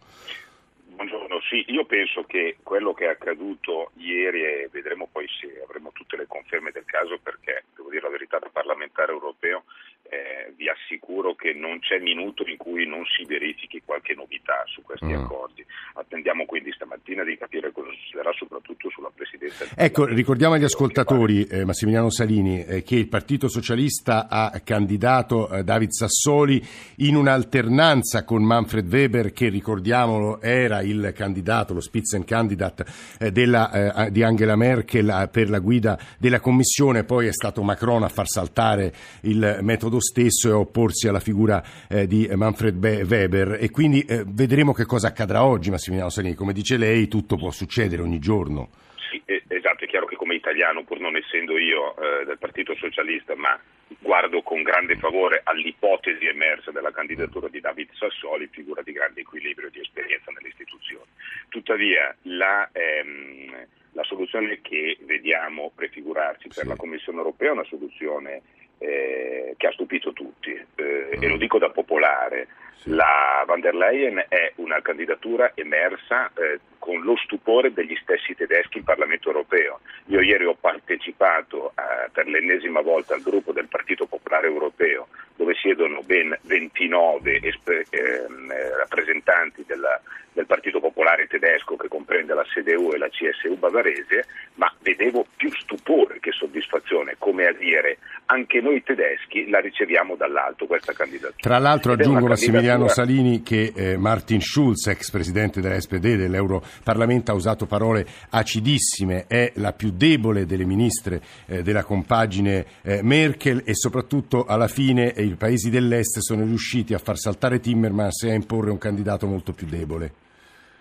Sì, 1.49 1.63
io 1.67 1.85
penso 1.85 2.23
che 2.23 2.57
quello 2.63 2.93
che 2.93 3.05
è 3.05 3.09
accaduto 3.09 3.91
ieri 3.97 4.43
e 4.43 4.69
vedremo 4.71 5.07
poi 5.11 5.27
se 5.27 5.61
avremo 5.61 5.91
tutte 5.93 6.17
le 6.17 6.25
conferme 6.27 6.71
del 6.71 6.85
caso 6.85 7.19
perché, 7.21 7.65
devo 7.75 7.89
dire 7.89 8.01
la 8.01 8.09
verità, 8.09 8.39
da 8.39 8.49
parlamentare 8.51 9.11
europeo 9.11 9.63
eh, 10.09 10.53
vi 10.55 10.69
assicuro 10.69 11.35
che 11.35 11.53
non 11.53 11.79
c'è 11.79 11.99
minuto 11.99 12.43
in 12.47 12.57
cui 12.57 12.87
non 12.87 13.03
si 13.05 13.25
verifichi 13.25 13.81
qualche 13.83 14.13
novità 14.13 14.63
su 14.65 14.81
questi 14.81 15.05
mm. 15.05 15.23
accordi. 15.23 15.65
Attendiamo 15.93 16.45
quindi 16.45 16.71
stamattina 16.71 17.23
di 17.23 17.37
capire 17.37 17.71
cosa 17.71 17.89
succederà 17.91 18.31
soprattutto 18.33 18.89
sulla 18.89 19.11
presidenza. 19.13 19.65
Ecco, 19.75 20.05
ricordiamo 20.05 20.53
agli 20.53 20.63
ascoltatori, 20.63 21.45
eh, 21.45 21.65
Massimiliano 21.65 22.09
Salini, 22.09 22.63
eh, 22.65 22.83
che 22.83 22.95
il 22.95 23.07
Partito 23.07 23.47
Socialista 23.47 24.27
ha 24.29 24.51
candidato 24.63 25.49
eh, 25.49 25.63
David 25.63 25.89
Sassoli 25.89 26.61
in 26.97 27.15
un'alternanza 27.15 28.23
con 28.23 28.43
Manfred 28.43 28.91
Weber 28.91 29.31
che, 29.31 29.49
ricordiamolo, 29.49 30.39
era 30.41 30.81
il 30.81 31.13
candidato, 31.15 31.33
lo 31.43 31.81
Spitzenkandidat 31.81 33.15
eh, 33.19 33.31
della, 33.31 34.05
eh, 34.05 34.11
di 34.11 34.23
Angela 34.23 34.55
Merkel 34.55 35.29
per 35.31 35.49
la 35.49 35.59
guida 35.59 35.97
della 36.17 36.39
Commissione, 36.39 37.03
poi 37.03 37.27
è 37.27 37.33
stato 37.33 37.63
Macron 37.63 38.03
a 38.03 38.09
far 38.09 38.27
saltare 38.27 38.93
il 39.21 39.59
metodo 39.61 39.99
stesso 39.99 40.49
e 40.49 40.51
opporsi 40.51 41.07
alla 41.07 41.19
figura 41.19 41.63
eh, 41.87 42.07
di 42.07 42.29
Manfred 42.33 42.75
Weber. 42.77 43.57
E 43.59 43.69
quindi 43.71 44.01
eh, 44.01 44.23
vedremo 44.27 44.73
che 44.73 44.85
cosa 44.85 45.07
accadrà 45.07 45.43
oggi 45.43 45.69
Massimiliano 45.69 46.09
Salini, 46.09 46.35
come 46.35 46.53
dice 46.53 46.77
lei 46.77 47.07
tutto 47.07 47.35
può 47.35 47.51
succedere 47.51 48.01
ogni 48.01 48.19
giorno. 48.19 48.69
Sì, 49.09 49.21
esatto, 49.47 49.85
è 49.85 49.87
chiaro 49.87 50.05
che 50.07 50.15
come 50.35 50.37
italiano, 50.37 50.83
pur 50.83 50.99
non 50.99 51.15
essendo 51.15 51.57
io 51.57 51.95
eh, 51.95 52.25
del 52.25 52.37
Partito 52.37 52.75
Socialista, 52.75 53.35
ma 53.35 53.59
guardo 53.99 54.41
con 54.41 54.63
grande 54.63 54.97
favore 54.97 55.41
all'ipotesi 55.43 56.25
emersa 56.25 56.71
della 56.71 56.91
candidatura 56.91 57.47
di 57.47 57.59
David 57.59 57.89
Sassoli, 57.93 58.47
figura 58.47 58.81
di 58.81 58.91
grande 58.91 59.21
equilibrio 59.21 59.67
e 59.67 59.71
di 59.71 59.79
esperienza 59.79 60.31
nelle 60.31 60.49
istituzioni. 60.49 61.09
Tuttavia 61.49 62.15
la, 62.23 62.69
ehm, 62.71 63.67
la 63.93 64.03
soluzione 64.03 64.59
che 64.61 64.97
vediamo 65.01 65.71
prefigurarsi 65.73 66.47
per 66.47 66.63
sì. 66.63 66.67
la 66.67 66.75
Commissione 66.75 67.19
europea 67.19 67.49
è 67.49 67.53
una 67.53 67.63
soluzione 67.65 68.41
eh, 68.77 69.53
che 69.57 69.67
ha 69.67 69.71
stupito 69.71 70.13
tutti 70.13 70.51
eh, 70.51 71.17
e 71.19 71.27
lo 71.27 71.37
dico 71.37 71.57
da 71.57 71.69
popolare. 71.69 72.47
La 72.89 73.43
van 73.47 73.61
der 73.61 73.73
Leyen 73.73 74.23
è 74.27 74.51
una 74.57 74.79
candidatura 74.81 75.51
emersa 75.55 76.31
eh, 76.35 76.59
con 76.77 77.01
lo 77.01 77.15
stupore 77.17 77.73
degli 77.73 77.95
stessi 77.95 78.35
tedeschi 78.35 78.77
in 78.77 78.83
Parlamento 78.83 79.29
europeo. 79.29 79.79
Io 80.07 80.21
ieri 80.21 80.45
ho 80.45 80.53
partecipato 80.53 81.71
a 81.73 81.95
per 82.15 82.27
l'ennesima 82.27 82.79
volta 82.79 83.13
al 83.13 83.21
gruppo 83.21 83.51
del 83.51 83.67
Partito 83.67 84.05
Popolare 84.05 84.47
Europeo, 84.47 85.07
dove 85.35 85.53
siedono 85.55 86.01
ben 86.05 86.37
29 86.43 87.39
esp- 87.41 87.87
ehm, 87.89 88.53
rappresentanti 88.77 89.63
della, 89.67 89.99
del 90.35 90.45
Partito 90.45 90.79
Popolare 90.79 91.27
tedesco 91.27 91.77
che 91.77 91.87
comprende 91.87 92.33
la 92.33 92.43
CDU 92.43 92.91
e 92.93 92.97
la 92.97 93.09
CSU 93.09 93.57
bavarese, 93.57 94.25
ma 94.55 94.71
vedevo 94.81 95.25
più 95.35 95.49
stupore 95.51 96.19
che 96.19 96.31
soddisfazione, 96.31 97.15
come 97.17 97.47
a 97.47 97.53
dire 97.53 97.97
anche 98.25 98.59
noi 98.59 98.83
tedeschi 98.83 99.49
la 99.49 99.59
riceviamo 99.59 100.15
dall'alto 100.15 100.65
questa 100.65 100.91
candidatura. 100.91 101.37
Tra 101.39 101.57
l'altro 101.57 101.93
aggiungo 101.93 102.27
Massimiliano 102.27 102.87
Salini 102.87 103.43
che 103.43 103.71
eh, 103.73 103.97
Martin 103.97 104.41
Schulz, 104.41 104.87
ex 104.87 105.09
presidente 105.09 105.61
dell'SPD 105.61 106.15
dell'Europarlamento, 106.15 107.31
ha 107.31 107.35
usato 107.35 107.65
parole 107.65 108.05
acidissime, 108.31 109.25
è 109.27 109.51
la 109.55 109.71
più 109.71 109.91
debole 109.91 110.45
delle 110.45 110.65
ministre 110.65 111.21
eh, 111.45 111.61
della 111.61 111.83
compagine 111.83 112.65
eh, 112.81 113.01
Merkel 113.03 113.61
e 113.65 113.73
soprattutto 113.73 114.45
alla 114.45 114.67
fine 114.67 115.13
i 115.25 115.35
paesi 115.35 115.69
dell'Est 115.69 116.19
sono 116.19 116.43
riusciti 116.43 116.93
a 116.93 116.99
far 116.99 117.17
saltare 117.17 117.59
Timmermans 117.59 118.23
e 118.23 118.31
a 118.31 118.33
imporre 118.33 118.71
un 118.71 118.77
candidato 118.77 119.27
molto 119.27 119.53
più 119.53 119.67
debole. 119.67 120.23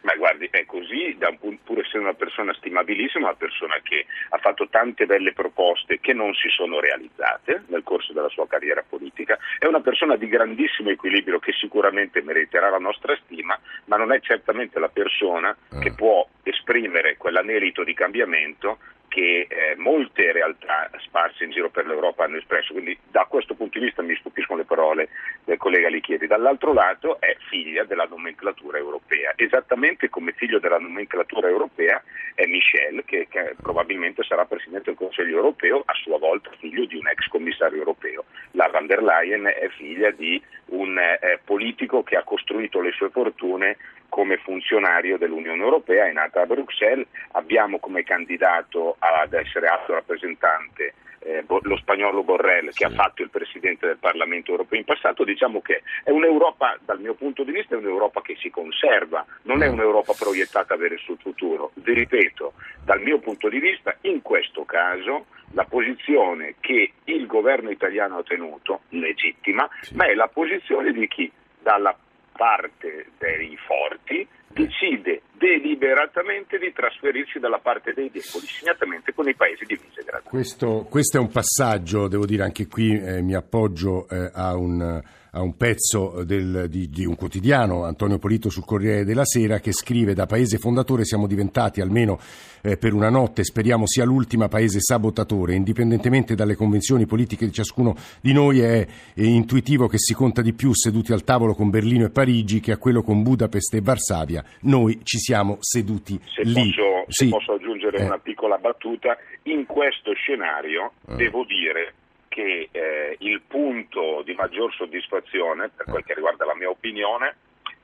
Ma 0.02 0.14
guardi, 0.16 0.48
è 0.50 0.66
così, 0.66 1.16
pur 1.64 1.78
essendo 1.78 2.08
una 2.08 2.16
persona 2.16 2.52
stimabilissima, 2.54 3.26
una 3.28 3.36
persona 3.36 3.80
che 3.82 4.04
ha 4.28 4.38
fatto 4.38 4.68
tante 4.68 5.06
belle 5.06 5.32
proposte 5.32 5.98
che 5.98 6.12
non 6.12 6.34
si 6.34 6.48
sono 6.50 6.78
realizzate 6.78 7.64
nel 7.68 7.82
corso 7.82 8.12
della 8.12 8.28
sua 8.28 8.46
carriera 8.46 8.84
politica, 8.86 9.38
è 9.58 9.66
una 9.66 9.80
persona 9.80 10.16
di 10.16 10.28
grandissimo 10.28 10.90
equilibrio 10.90 11.38
che 11.38 11.52
sicuramente 11.52 12.22
meriterà 12.22 12.68
la 12.68 12.78
nostra 12.78 13.16
stima, 13.24 13.58
ma 13.86 13.96
non 13.96 14.12
è 14.12 14.20
certamente 14.20 14.78
la 14.78 14.88
persona 14.88 15.56
che 15.80 15.88
ah. 15.88 15.94
può 15.94 16.28
esprimere 16.42 17.16
quell'anelito 17.16 17.82
di 17.82 17.94
cambiamento 17.94 18.78
che 19.14 19.46
eh, 19.48 19.76
molte 19.76 20.32
realtà 20.32 20.90
sparse 20.98 21.44
in 21.44 21.52
giro 21.52 21.70
per 21.70 21.86
l'Europa 21.86 22.24
hanno 22.24 22.36
espresso, 22.36 22.72
quindi 22.72 22.98
da 23.12 23.26
questo 23.26 23.54
punto 23.54 23.78
di 23.78 23.84
vista 23.84 24.02
mi 24.02 24.16
stupiscono 24.16 24.58
le 24.58 24.64
parole 24.64 25.08
del 25.44 25.56
collega 25.56 25.86
Lichieri. 25.86 26.26
Dall'altro 26.26 26.72
lato 26.72 27.20
è 27.20 27.36
figlia 27.48 27.84
della 27.84 28.08
nomenclatura 28.10 28.76
europea, 28.76 29.32
esattamente 29.36 30.08
come 30.08 30.32
figlio 30.32 30.58
della 30.58 30.80
nomenclatura 30.80 31.46
europea 31.46 32.02
è 32.34 32.44
Michel, 32.46 33.04
che, 33.04 33.28
che 33.30 33.54
probabilmente 33.62 34.24
sarà 34.24 34.46
Presidente 34.46 34.86
del 34.86 34.96
Consiglio 34.96 35.36
europeo, 35.36 35.84
a 35.84 35.94
sua 35.94 36.18
volta 36.18 36.50
figlio 36.58 36.84
di 36.84 36.96
un 36.96 37.06
ex 37.06 37.28
commissario 37.28 37.78
europeo. 37.78 38.24
La 38.52 38.66
van 38.66 38.86
der 38.88 39.00
Leyen 39.00 39.46
è 39.46 39.68
figlia 39.76 40.10
di 40.10 40.42
un 40.70 40.98
eh, 40.98 41.38
politico 41.44 42.02
che 42.02 42.16
ha 42.16 42.24
costruito 42.24 42.80
le 42.80 42.90
sue 42.90 43.10
fortune 43.10 43.76
come 44.14 44.36
funzionario 44.36 45.18
dell'Unione 45.18 45.60
Europea, 45.60 46.06
è 46.06 46.12
nata 46.12 46.42
a 46.42 46.46
Bruxelles, 46.46 47.08
abbiamo 47.32 47.80
come 47.80 48.04
candidato 48.04 48.94
ad 49.00 49.32
essere 49.32 49.66
alto 49.66 49.92
rappresentante 49.92 50.94
eh, 51.18 51.44
lo 51.48 51.76
spagnolo 51.78 52.22
Borrell 52.22 52.66
che 52.66 52.72
sì. 52.74 52.84
ha 52.84 52.90
fatto 52.90 53.22
il 53.22 53.30
Presidente 53.30 53.88
del 53.88 53.96
Parlamento 53.96 54.52
europeo 54.52 54.78
in 54.78 54.84
passato, 54.84 55.24
diciamo 55.24 55.60
che 55.60 55.82
è 56.04 56.10
un'Europa, 56.10 56.78
dal 56.84 57.00
mio 57.00 57.14
punto 57.14 57.42
di 57.42 57.50
vista, 57.50 57.74
è 57.74 57.78
un'Europa 57.78 58.22
che 58.22 58.36
si 58.38 58.50
conserva, 58.50 59.26
non 59.42 59.64
è 59.64 59.68
mm. 59.68 59.72
un'Europa 59.72 60.12
proiettata 60.16 60.74
avere 60.74 60.96
sul 60.98 61.18
futuro. 61.18 61.72
Vi 61.74 61.92
ripeto, 61.92 62.52
dal 62.84 63.00
mio 63.00 63.18
punto 63.18 63.48
di 63.48 63.58
vista, 63.58 63.96
in 64.02 64.22
questo 64.22 64.64
caso 64.64 65.26
la 65.54 65.64
posizione 65.64 66.54
che 66.60 66.92
il 67.02 67.26
governo 67.26 67.70
italiano 67.70 68.18
ha 68.18 68.22
tenuto, 68.22 68.82
legittima, 68.90 69.68
sì. 69.80 69.96
ma 69.96 70.06
è 70.06 70.14
la 70.14 70.28
posizione 70.28 70.92
di 70.92 71.08
chi 71.08 71.32
dalla 71.60 71.96
parte 72.36 73.06
dei 73.18 73.56
forti 73.66 74.28
decide 74.48 75.22
deliberatamente 75.36 76.58
di 76.58 76.72
trasferirsi 76.72 77.38
dalla 77.38 77.58
parte 77.58 77.92
dei 77.92 78.10
deboli, 78.10 78.46
segnatamente 78.46 79.12
con 79.12 79.28
i 79.28 79.34
paesi 79.34 79.64
di 79.64 79.78
Visegrad. 79.80 80.22
Questo, 80.24 80.86
questo 80.88 81.18
è 81.18 81.20
un 81.20 81.30
passaggio, 81.30 82.08
devo 82.08 82.24
dire 82.24 82.44
anche 82.44 82.66
qui 82.66 82.98
eh, 82.98 83.20
mi 83.20 83.34
appoggio 83.34 84.08
eh, 84.08 84.30
a 84.32 84.56
un 84.56 85.02
a 85.34 85.42
un 85.42 85.56
pezzo 85.56 86.22
del, 86.24 86.66
di, 86.68 86.88
di, 86.88 87.04
un 87.04 87.16
quotidiano, 87.16 87.84
Antonio 87.84 88.18
Polito 88.18 88.50
sul 88.50 88.64
Corriere 88.64 89.04
della 89.04 89.24
Sera, 89.24 89.58
che 89.58 89.72
scrive 89.72 90.14
da 90.14 90.26
paese 90.26 90.58
fondatore 90.58 91.04
siamo 91.04 91.26
diventati 91.26 91.80
almeno 91.80 92.20
eh, 92.60 92.76
per 92.76 92.94
una 92.94 93.10
notte, 93.10 93.42
speriamo 93.42 93.84
sia 93.86 94.04
l'ultima 94.04 94.48
paese 94.48 94.80
sabotatore, 94.80 95.54
indipendentemente 95.54 96.36
dalle 96.36 96.54
convenzioni 96.54 97.04
politiche 97.04 97.46
di 97.46 97.52
ciascuno 97.52 97.96
di 98.20 98.32
noi 98.32 98.60
è, 98.60 98.86
è 99.12 99.22
intuitivo 99.22 99.88
che 99.88 99.98
si 99.98 100.14
conta 100.14 100.40
di 100.40 100.52
più 100.52 100.72
seduti 100.72 101.12
al 101.12 101.24
tavolo 101.24 101.54
con 101.54 101.68
Berlino 101.68 102.06
e 102.06 102.10
Parigi 102.10 102.60
che 102.60 102.72
a 102.72 102.78
quello 102.78 103.02
con 103.02 103.22
Budapest 103.24 103.74
e 103.74 103.80
Varsavia, 103.80 104.33
noi 104.60 105.00
ci 105.04 105.18
siamo 105.18 105.58
seduti 105.60 106.18
se 106.24 106.42
lì. 106.42 106.54
Posso, 106.54 107.04
sì. 107.08 107.24
se 107.24 107.28
posso 107.28 107.52
aggiungere 107.52 107.98
eh. 107.98 108.04
una 108.04 108.18
piccola 108.18 108.58
battuta, 108.58 109.16
in 109.44 109.66
questo 109.66 110.12
scenario 110.14 110.92
eh. 111.08 111.16
devo 111.16 111.44
dire 111.44 111.94
che 112.28 112.68
eh, 112.72 113.16
il 113.20 113.42
punto 113.46 114.22
di 114.24 114.34
maggior 114.34 114.72
soddisfazione, 114.74 115.70
per 115.74 115.86
quel 115.86 116.04
che 116.04 116.14
riguarda 116.14 116.44
la 116.44 116.56
mia 116.56 116.68
opinione, 116.68 117.36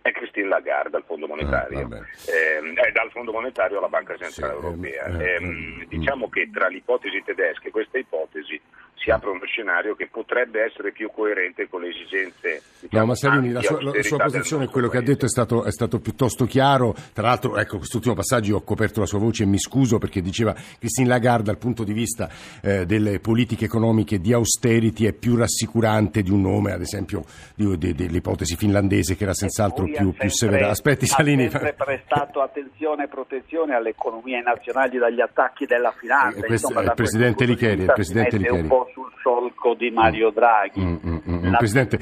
è 0.03 0.13
Christine 0.13 0.49
Lagarde 0.49 0.91
dal 0.91 1.05
Fondo 1.07 1.27
Monetario, 1.27 1.89
ah, 1.91 1.99
eh, 2.27 2.93
dal 2.93 3.11
Fondo 3.11 3.33
Monetario 3.33 3.79
alla 3.79 3.89
Banca 3.89 4.17
Centrale 4.17 4.59
sì, 4.59 4.65
Europea. 4.65 5.07
Eh, 5.07 5.35
eh, 5.35 5.87
diciamo 5.89 6.29
che 6.29 6.49
tra 6.51 6.69
l'ipotesi 6.69 7.23
tedesche 7.23 7.71
questa 7.71 7.99
ipotesi 7.99 8.61
si 9.01 9.11
apre 9.11 9.31
uno 9.31 9.45
scenario 9.47 9.95
che 9.95 10.09
potrebbe 10.09 10.63
essere 10.63 10.93
più 10.93 11.11
coerente 11.11 11.69
con 11.69 11.81
le 11.81 11.89
esigenze. 11.89 12.63
Diciamo, 12.81 13.01
no, 13.01 13.07
ma 13.07 13.15
Salini, 13.15 13.51
la 13.51 13.63
sua, 13.63 13.83
la 13.83 14.03
sua 14.03 14.19
posizione, 14.19 14.67
quello 14.67 14.89
paese. 14.89 15.05
che 15.05 15.11
ha 15.11 15.15
detto 15.15 15.25
è 15.25 15.29
stato, 15.29 15.65
è 15.65 15.73
stato, 15.73 16.01
piuttosto 16.01 16.45
chiaro. 16.45 16.95
Tra 17.15 17.27
l'altro, 17.27 17.57
ecco, 17.57 17.79
quest'ultimo 17.79 18.15
passaggio 18.15 18.57
ho 18.57 18.63
coperto 18.63 19.01
la 19.01 19.07
sua 19.07 19.19
voce 19.19 19.45
e 19.45 19.47
mi 19.47 19.59
scuso 19.59 19.97
perché 19.97 20.21
diceva 20.21 20.55
Christine 20.79 21.09
Lagarde 21.09 21.45
dal 21.45 21.57
punto 21.57 21.83
di 21.83 21.95
vista 21.95 22.29
eh, 22.61 22.85
delle 22.85 23.21
politiche 23.21 23.65
economiche 23.65 24.21
di 24.21 24.35
austerity 24.35 25.07
è 25.07 25.13
più 25.15 25.35
rassicurante 25.35 26.23
di 26.23 26.31
un 26.31 26.43
nome, 26.43 26.73
ad 26.73 26.83
esempio, 26.83 27.25
di, 27.55 27.79
di, 27.79 27.95
dell'ipotesi 27.95 28.55
finlandese 28.55 29.17
che 29.17 29.23
era 29.23 29.33
senz'altro 29.33 29.87
più, 29.87 30.13
più, 30.13 30.29
severa. 30.29 30.69
Aspetti, 30.69 31.07
Salini. 31.07 31.47
Ha 31.47 31.51
sempre 31.51 31.73
prestato 31.73 32.43
attenzione 32.43 33.05
e 33.05 33.09
protezione 33.09 33.75
alle 33.75 33.91
economie 33.91 34.43
nazionali 34.43 34.99
dagli 34.99 35.23
attacchi 35.23 35.65
della 35.65 35.93
finanza. 35.99 36.39
Eh, 36.39 36.45
questo, 36.45 36.69
Insomma, 36.69 36.87
il 36.87 36.95
Presidente 36.95 37.45
Licheri. 37.47 37.83
Il 37.83 37.93
Presidente 37.95 38.37
Licheri 38.37 38.69
sul 38.93 39.11
solco 39.23 39.75
di 39.75 39.91
Mario 39.91 40.31
Draghi. 40.31 40.81
Mm, 40.81 40.97
mm, 41.05 41.19
mm, 41.29 41.47
mm. 41.49 41.55
Presidente, 41.57 41.99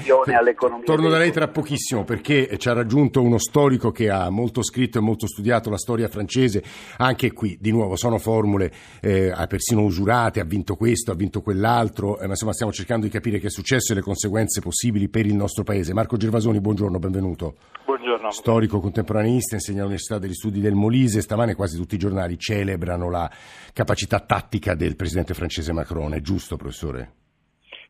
torno 0.85 1.09
da 1.09 1.19
lei 1.19 1.33
tra 1.33 1.49
pochissimo 1.49 2.05
perché 2.05 2.57
ci 2.59 2.69
ha 2.69 2.73
raggiunto 2.73 3.23
uno 3.23 3.39
storico 3.39 3.91
che 3.91 4.11
ha 4.11 4.31
molto 4.31 4.63
scritto 4.63 4.99
e 4.99 5.01
molto 5.01 5.27
studiato 5.27 5.71
la 5.71 5.79
storia 5.79 6.09
francese. 6.09 6.63
Anche 6.99 7.33
qui, 7.33 7.57
di 7.61 7.71
nuovo, 7.71 7.97
sono 7.97 8.19
formule 8.19 8.71
eh, 9.01 9.33
persino 9.49 9.83
usurate, 9.83 10.41
ha 10.41 10.45
vinto 10.45 10.77
questo, 10.77 11.11
ha 11.11 11.15
vinto 11.15 11.41
quell'altro, 11.41 12.19
eh, 12.19 12.25
ma 12.25 12.31
insomma 12.31 12.53
stiamo 12.53 12.73
cercando 12.73 13.07
di 13.07 13.13
capire 13.13 13.39
che 13.39 13.49
è 13.49 13.51
successo 13.51 13.93
e 13.93 13.97
le 13.97 14.03
conseguenze 14.03 14.61
possibili 14.61 15.09
per 15.09 15.27
il 15.27 15.35
nostro 15.35 15.65
Paese. 15.65 15.93
Marco 15.93 16.17
Gervasoni, 16.17 16.61
buongiorno, 16.61 16.99
benvenuto. 16.99 17.55
Buongiorno. 17.85 18.08
Storico 18.31 18.81
contemporaneista, 18.81 19.55
insegna 19.55 19.81
all'Università 19.81 20.19
degli 20.19 20.35
Studi 20.35 20.61
del 20.61 20.75
Molise. 20.75 21.21
Stamane 21.21 21.55
quasi 21.55 21.77
tutti 21.77 21.95
i 21.95 21.99
giornali 21.99 22.39
celebrano 22.39 23.11
la 23.11 23.31
capacità 23.73 24.21
tattica 24.21 24.75
del 24.75 24.97
presidente 24.97 25.35
francese 25.35 25.73
Macron. 25.73 26.15
È 26.15 26.21
giusto, 26.21 26.57
professore? 26.57 27.13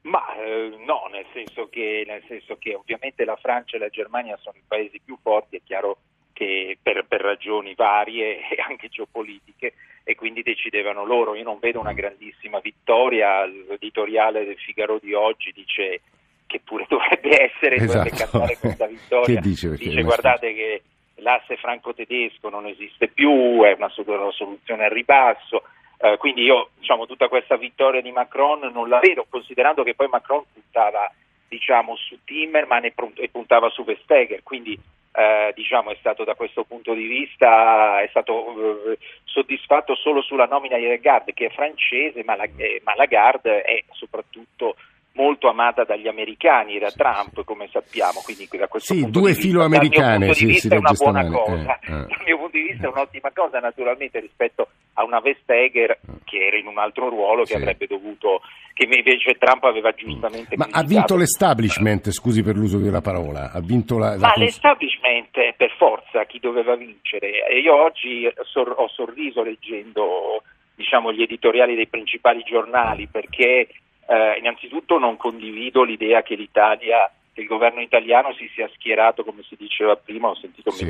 Ma 0.02 0.22
eh, 0.36 0.76
no, 0.86 1.08
nel 1.10 1.26
senso, 1.32 1.68
che, 1.68 2.04
nel 2.06 2.22
senso, 2.28 2.56
che, 2.58 2.74
ovviamente 2.74 3.24
la 3.24 3.36
Francia 3.36 3.76
e 3.76 3.80
la 3.80 3.88
Germania 3.88 4.38
sono 4.40 4.56
i 4.58 4.64
paesi 4.66 5.00
più 5.04 5.18
forti, 5.20 5.56
è 5.56 5.60
chiaro 5.64 5.98
che 6.32 6.78
per, 6.80 7.04
per 7.08 7.20
ragioni 7.20 7.74
varie 7.74 8.38
e 8.48 8.62
anche 8.66 8.88
geopolitiche 8.88 9.74
e 10.04 10.14
quindi 10.14 10.42
decidevano 10.42 11.04
loro. 11.04 11.34
Io 11.34 11.42
non 11.42 11.58
vedo 11.58 11.80
una 11.80 11.92
grandissima 11.92 12.60
vittoria, 12.60 13.44
l'editoriale 13.44 14.44
del 14.44 14.56
Figaro 14.56 14.98
di 14.98 15.12
oggi 15.14 15.52
dice 15.52 16.00
che 16.48 16.60
pure 16.64 16.86
dovrebbe 16.90 17.52
essere, 17.52 17.76
esatto. 17.76 17.92
dovrebbe 17.92 18.16
cantare 18.16 18.58
questa 18.58 18.86
vittoria. 18.86 19.38
dice? 19.40 19.70
Dice 19.76 20.02
guardate 20.02 20.52
che 20.52 20.82
l'asse 21.16 21.56
franco-tedesco 21.56 22.48
non 22.48 22.66
esiste 22.66 23.06
più, 23.06 23.62
è 23.62 23.74
una, 23.76 23.88
soluzione 23.88 24.84
al 24.84 24.90
ribasso. 24.90 25.62
Eh, 26.00 26.16
quindi 26.16 26.42
io 26.42 26.70
diciamo, 26.78 27.06
tutta 27.06 27.28
questa 27.28 27.56
vittoria 27.56 28.00
di 28.00 28.10
Macron 28.10 28.70
non 28.72 28.88
la 28.88 28.98
vedo, 28.98 29.26
considerando 29.28 29.82
che 29.82 29.94
poi 29.94 30.08
Macron 30.08 30.42
puntava 30.52 31.12
diciamo, 31.48 31.96
su 31.96 32.18
Timmerman 32.24 32.84
e, 32.84 33.28
puntava 33.30 33.68
su 33.70 33.84
Vestager, 33.84 34.42
quindi 34.42 34.78
eh, 35.12 35.52
diciamo, 35.54 35.90
è 35.90 35.96
stato 35.98 36.22
da 36.22 36.34
questo 36.34 36.64
punto 36.64 36.92
di 36.92 37.06
vista 37.06 38.00
è 38.00 38.06
stato 38.08 38.92
eh, 38.92 38.98
soddisfatto 39.24 39.96
solo 39.96 40.22
sulla 40.22 40.46
nomina 40.46 40.76
di 40.76 40.86
Lagarde 40.86 41.32
che 41.32 41.46
è 41.46 41.50
francese, 41.50 42.22
ma, 42.22 42.36
la, 42.36 42.46
eh, 42.56 42.80
ma 42.84 42.94
Lagarde 42.94 43.62
è 43.62 43.82
soprattutto 43.92 44.76
molto 45.18 45.48
amata 45.48 45.82
dagli 45.82 46.06
americani, 46.06 46.76
era 46.76 46.90
sì, 46.90 46.96
Trump 46.96 47.34
sì. 47.34 47.44
come 47.44 47.68
sappiamo, 47.72 48.20
quindi 48.24 48.48
da 48.56 48.68
questo 48.68 48.94
sì, 48.94 49.00
punto 49.00 49.18
due 49.18 49.32
di 49.32 49.40
filo 49.40 49.64
americane, 49.64 50.26
dal 50.26 50.36
mio 50.36 50.36
punto 50.36 50.44
di 50.46 50.52
vista 50.52 50.74
è 50.74 50.78
una 50.78 50.92
buona 50.92 51.22
male. 51.22 51.34
cosa, 51.34 51.78
eh, 51.80 51.90
eh. 51.90 52.06
dal 52.06 52.22
mio 52.24 52.38
punto 52.38 52.56
di 52.56 52.62
vista 52.62 52.86
è 52.86 52.90
un'ottima 52.90 53.30
cosa 53.34 53.58
naturalmente 53.58 54.20
rispetto 54.20 54.68
a 54.94 55.04
una 55.04 55.18
Vestager 55.18 55.90
eh. 55.90 55.98
che 56.24 56.46
era 56.46 56.56
in 56.56 56.68
un 56.68 56.78
altro 56.78 57.08
ruolo 57.08 57.42
che 57.42 57.56
avrebbe 57.56 57.86
dovuto 57.86 58.42
che 58.72 58.84
invece 58.84 59.34
Trump 59.38 59.64
aveva 59.64 59.90
giustamente 59.90 60.56
Ma 60.56 60.68
ha 60.70 60.84
vinto 60.84 61.16
l'establishment, 61.16 62.10
scusi 62.10 62.44
per 62.44 62.54
l'uso 62.54 62.78
della 62.78 63.00
parola, 63.00 63.50
ha 63.50 63.60
vinto 63.60 63.98
la, 63.98 64.10
la 64.10 64.18
Ma 64.18 64.32
cons- 64.32 64.44
l'establishment 64.44 65.54
per 65.56 65.74
forza 65.76 66.24
chi 66.26 66.38
doveva 66.38 66.76
vincere. 66.76 67.44
E 67.48 67.58
io 67.58 67.74
oggi 67.74 68.24
ho 68.24 68.88
sorriso 68.88 69.42
leggendo 69.42 70.44
diciamo, 70.76 71.12
gli 71.12 71.22
editoriali 71.22 71.74
dei 71.74 71.88
principali 71.88 72.44
giornali 72.44 73.08
perché 73.08 73.66
eh, 74.08 74.38
innanzitutto 74.38 74.98
non 74.98 75.16
condivido 75.16 75.82
l'idea 75.82 76.22
che 76.22 76.34
l'Italia 76.34 77.10
che 77.38 77.42
il 77.42 77.46
governo 77.46 77.80
italiano 77.80 78.32
si 78.34 78.50
sia 78.52 78.68
schierato, 78.74 79.22
come 79.22 79.42
si 79.48 79.54
diceva 79.56 79.94
prima, 79.94 80.28
ho 80.28 80.34
sentito 80.34 80.72
sì. 80.72 80.84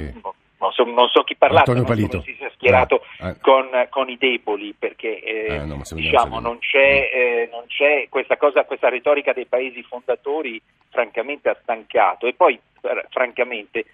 non, 0.58 0.72
so, 0.72 0.84
non, 0.84 1.06
so, 1.08 1.22
chi 1.22 1.36
parlasse, 1.36 1.74
ma 1.74 1.94
si 1.94 2.34
sia 2.38 2.50
schierato 2.54 3.02
ah, 3.18 3.28
ah. 3.28 3.36
Con, 3.38 3.68
con, 3.90 4.08
i 4.08 4.16
deboli, 4.16 4.72
perché 4.72 5.20
eh, 5.20 5.56
ah, 5.56 5.64
no, 5.66 5.82
diciamo, 5.90 6.40
non, 6.40 6.58
c'è, 6.58 7.10
eh, 7.12 7.48
non, 7.52 7.64
c'è, 7.66 8.06
questa 8.08 8.38
cosa, 8.38 8.64
questa 8.64 8.88
retorica 8.88 9.34
dei 9.34 9.44
paesi 9.44 9.82
fondatori, 9.82 10.60
francamente 10.88 11.50
ha 11.50 11.58
stancato. 11.60 12.26
E 12.26 12.32
poi, 12.32 12.58
francamente, 13.10 13.84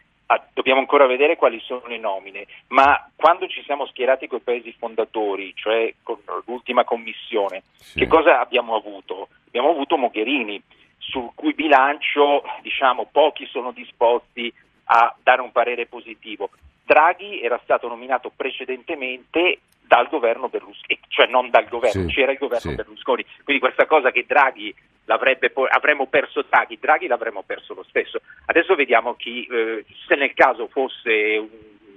dobbiamo 0.53 0.81
ancora 0.81 1.07
vedere 1.07 1.37
quali 1.37 1.61
sono 1.61 1.87
le 1.87 1.99
nomine, 1.99 2.47
ma 2.69 3.09
quando 3.15 3.47
ci 3.47 3.63
siamo 3.65 3.87
schierati 3.87 4.27
con 4.27 4.39
i 4.39 4.43
paesi 4.43 4.75
fondatori, 4.79 5.53
cioè 5.55 5.95
con 6.03 6.19
l'ultima 6.47 6.85
commissione, 6.85 7.63
sì. 7.75 8.01
che 8.01 8.07
cosa 8.07 8.41
abbiamo 8.41 8.75
avuto? 8.75 9.29
Abbiamo 9.47 9.71
avuto 9.71 9.97
Mogherini 9.97 10.63
sul 10.99 11.31
cui 11.35 11.55
bilancio 11.55 12.43
diciamo, 12.63 13.09
pochi 13.11 13.47
sono 13.47 13.73
disposti 13.73 14.53
a 14.85 15.15
dare 15.23 15.43
un 15.43 15.53
parere 15.53 15.87
positivo. 15.87 16.51
Draghi 16.85 17.41
era 17.41 17.59
stato 17.63 17.89
nominato 17.89 18.31
precedentemente 18.35 19.61
dal 19.87 20.09
governo 20.09 20.49
Berlusconi, 20.49 20.99
cioè 21.09 21.27
non 21.27 21.51
dal 21.51 21.69
governo, 21.69 22.09
sì, 22.09 22.15
c'era 22.15 22.33
il 22.33 22.39
governo 22.39 22.71
sì. 22.71 22.77
Berlusconi, 22.77 23.25
quindi 23.43 23.61
questa 23.63 23.87
cosa 23.87 24.11
che 24.11 24.25
Draghi 24.27 24.75
avremmo 25.07 26.07
perso 26.07 26.43
Draghi, 26.49 26.79
Draghi 26.81 27.07
l'avremmo 27.07 27.43
perso 27.43 27.75
lo 27.75 27.85
stesso. 27.85 28.21
Adesso 28.47 28.75
vediamo 28.75 29.15
chi, 29.15 29.47
eh, 29.47 29.85
se 30.07 30.15
nel 30.15 30.33
caso 30.35 30.67
fosse 30.69 31.37
un 31.37 31.49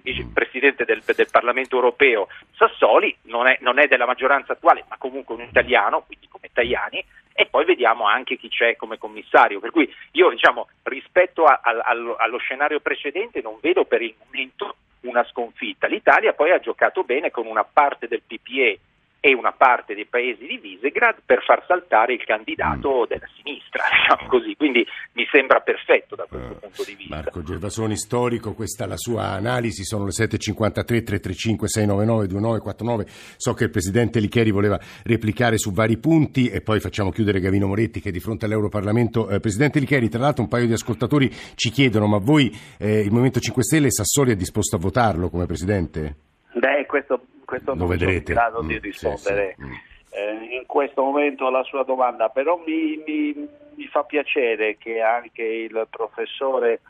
vicepresidente 0.01 0.85
del, 0.85 1.01
del 1.03 1.27
Parlamento 1.29 1.75
europeo, 1.75 2.27
Sassoli 2.55 3.15
non 3.23 3.47
è, 3.47 3.57
non 3.61 3.79
è, 3.79 3.87
della 3.87 4.05
maggioranza 4.05 4.53
attuale, 4.53 4.85
ma 4.87 4.97
comunque 4.97 5.35
un 5.35 5.41
italiano, 5.41 6.03
quindi 6.05 6.27
come 6.29 6.49
Tajani, 6.51 7.03
e 7.33 7.45
poi 7.45 7.65
vediamo 7.65 8.05
anche 8.05 8.37
chi 8.37 8.49
c'è 8.49 8.75
come 8.75 8.97
commissario. 8.97 9.59
Per 9.59 9.71
cui 9.71 9.93
io 10.11 10.29
diciamo, 10.29 10.67
rispetto 10.83 11.43
a, 11.45 11.59
a, 11.61 11.83
allo 12.17 12.37
scenario 12.37 12.79
precedente 12.79 13.41
non 13.41 13.57
vedo 13.61 13.85
per 13.85 14.01
il 14.01 14.15
momento 14.23 14.75
una 15.01 15.23
sconfitta. 15.25 15.87
L'Italia 15.87 16.33
poi 16.33 16.51
ha 16.51 16.59
giocato 16.59 17.03
bene 17.03 17.31
con 17.31 17.45
una 17.45 17.63
parte 17.63 18.07
del 18.07 18.21
PPE 18.25 18.79
e 19.27 19.33
una 19.33 19.51
parte 19.51 19.93
dei 19.93 20.05
paesi 20.05 20.45
di 20.47 20.57
Visegrad 20.57 21.17
per 21.25 21.43
far 21.43 21.61
saltare 21.67 22.13
il 22.13 22.23
candidato 22.23 23.01
mm. 23.01 23.07
della 23.09 23.27
sinistra, 23.35 23.83
diciamo 23.91 24.29
così. 24.29 24.55
Quindi 24.55 24.87
mi 25.13 25.27
sembra 25.29 25.59
perfetto 25.59 26.15
da 26.15 26.25
questo 26.29 26.53
uh, 26.53 26.59
punto 26.59 26.83
di 26.85 26.95
vista. 26.95 27.15
Marco 27.15 27.43
Gervasoni, 27.43 27.97
storico, 27.97 28.53
questa 28.53 28.85
è 28.85 28.87
la 28.87 28.95
sua 28.95 29.31
analisi, 29.31 29.83
sono 29.83 30.05
le 30.05 30.11
7.53, 30.11 30.71
335 31.03 31.67
699 31.67 32.27
2949. 32.27 33.05
So 33.35 33.53
che 33.53 33.65
il 33.65 33.69
Presidente 33.69 34.21
Licheri 34.21 34.51
voleva 34.51 34.79
replicare 35.03 35.57
su 35.57 35.73
vari 35.73 35.97
punti 35.97 36.47
e 36.47 36.61
poi 36.61 36.79
facciamo 36.79 37.11
chiudere 37.11 37.41
Gavino 37.41 37.67
Moretti 37.67 37.99
che 37.99 38.07
è 38.09 38.11
di 38.13 38.21
fronte 38.21 38.45
all'Europarlamento. 38.45 39.29
Eh, 39.29 39.41
Presidente 39.41 39.79
Licheri, 39.79 40.07
tra 40.07 40.21
l'altro 40.21 40.43
un 40.43 40.49
paio 40.49 40.67
di 40.67 40.73
ascoltatori 40.73 41.29
ci 41.55 41.69
chiedono, 41.69 42.07
ma 42.07 42.17
voi, 42.17 42.49
eh, 42.79 43.01
il 43.01 43.09
Movimento 43.09 43.41
5 43.41 43.61
Stelle, 43.61 43.91
Sassoli 43.91 44.31
è 44.31 44.35
disposto 44.35 44.77
a 44.77 44.79
votarlo 44.79 45.27
come 45.29 45.45
Presidente? 45.45 46.15
Beh, 46.53 46.85
questo 46.85 47.21
questo 47.47 47.73
non 47.73 47.97
sono 47.97 48.11
in 48.11 48.23
grado 48.23 48.61
mm, 48.61 48.67
di 48.67 48.77
rispondere 48.79 49.55
sì, 49.57 49.63
sì. 49.63 49.69
Mm. 49.69 49.73
Eh, 50.09 50.55
in 50.57 50.65
questo 50.65 51.01
momento 51.01 51.47
alla 51.47 51.63
sua 51.63 51.83
domanda, 51.83 52.27
però 52.27 52.61
mi, 52.65 53.01
mi, 53.05 53.47
mi, 53.75 53.87
fa 53.87 54.03
piacere 54.03 54.77
che 54.77 55.01
anche 55.01 55.43
il 55.43 55.87
professore 55.89 56.81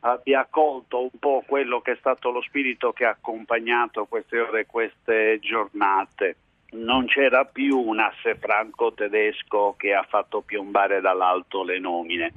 abbia 0.00 0.46
colto 0.50 1.00
un 1.00 1.18
po' 1.18 1.42
quello 1.46 1.80
che 1.80 1.92
è 1.92 1.96
stato 1.98 2.30
lo 2.30 2.42
spirito 2.42 2.92
che 2.92 3.04
ha 3.04 3.10
accompagnato 3.10 4.04
queste 4.06 4.40
ore, 4.40 4.66
queste 4.66 5.38
giornate. 5.40 6.36
Non 6.72 7.06
c'era 7.06 7.44
più 7.44 7.78
un 7.78 8.00
asse 8.00 8.34
franco-tedesco 8.34 9.74
che 9.76 9.94
ha 9.94 10.04
fatto 10.08 10.40
piombare 10.40 11.00
dall'alto 11.00 11.62
le 11.62 11.78
nomine 11.78 12.32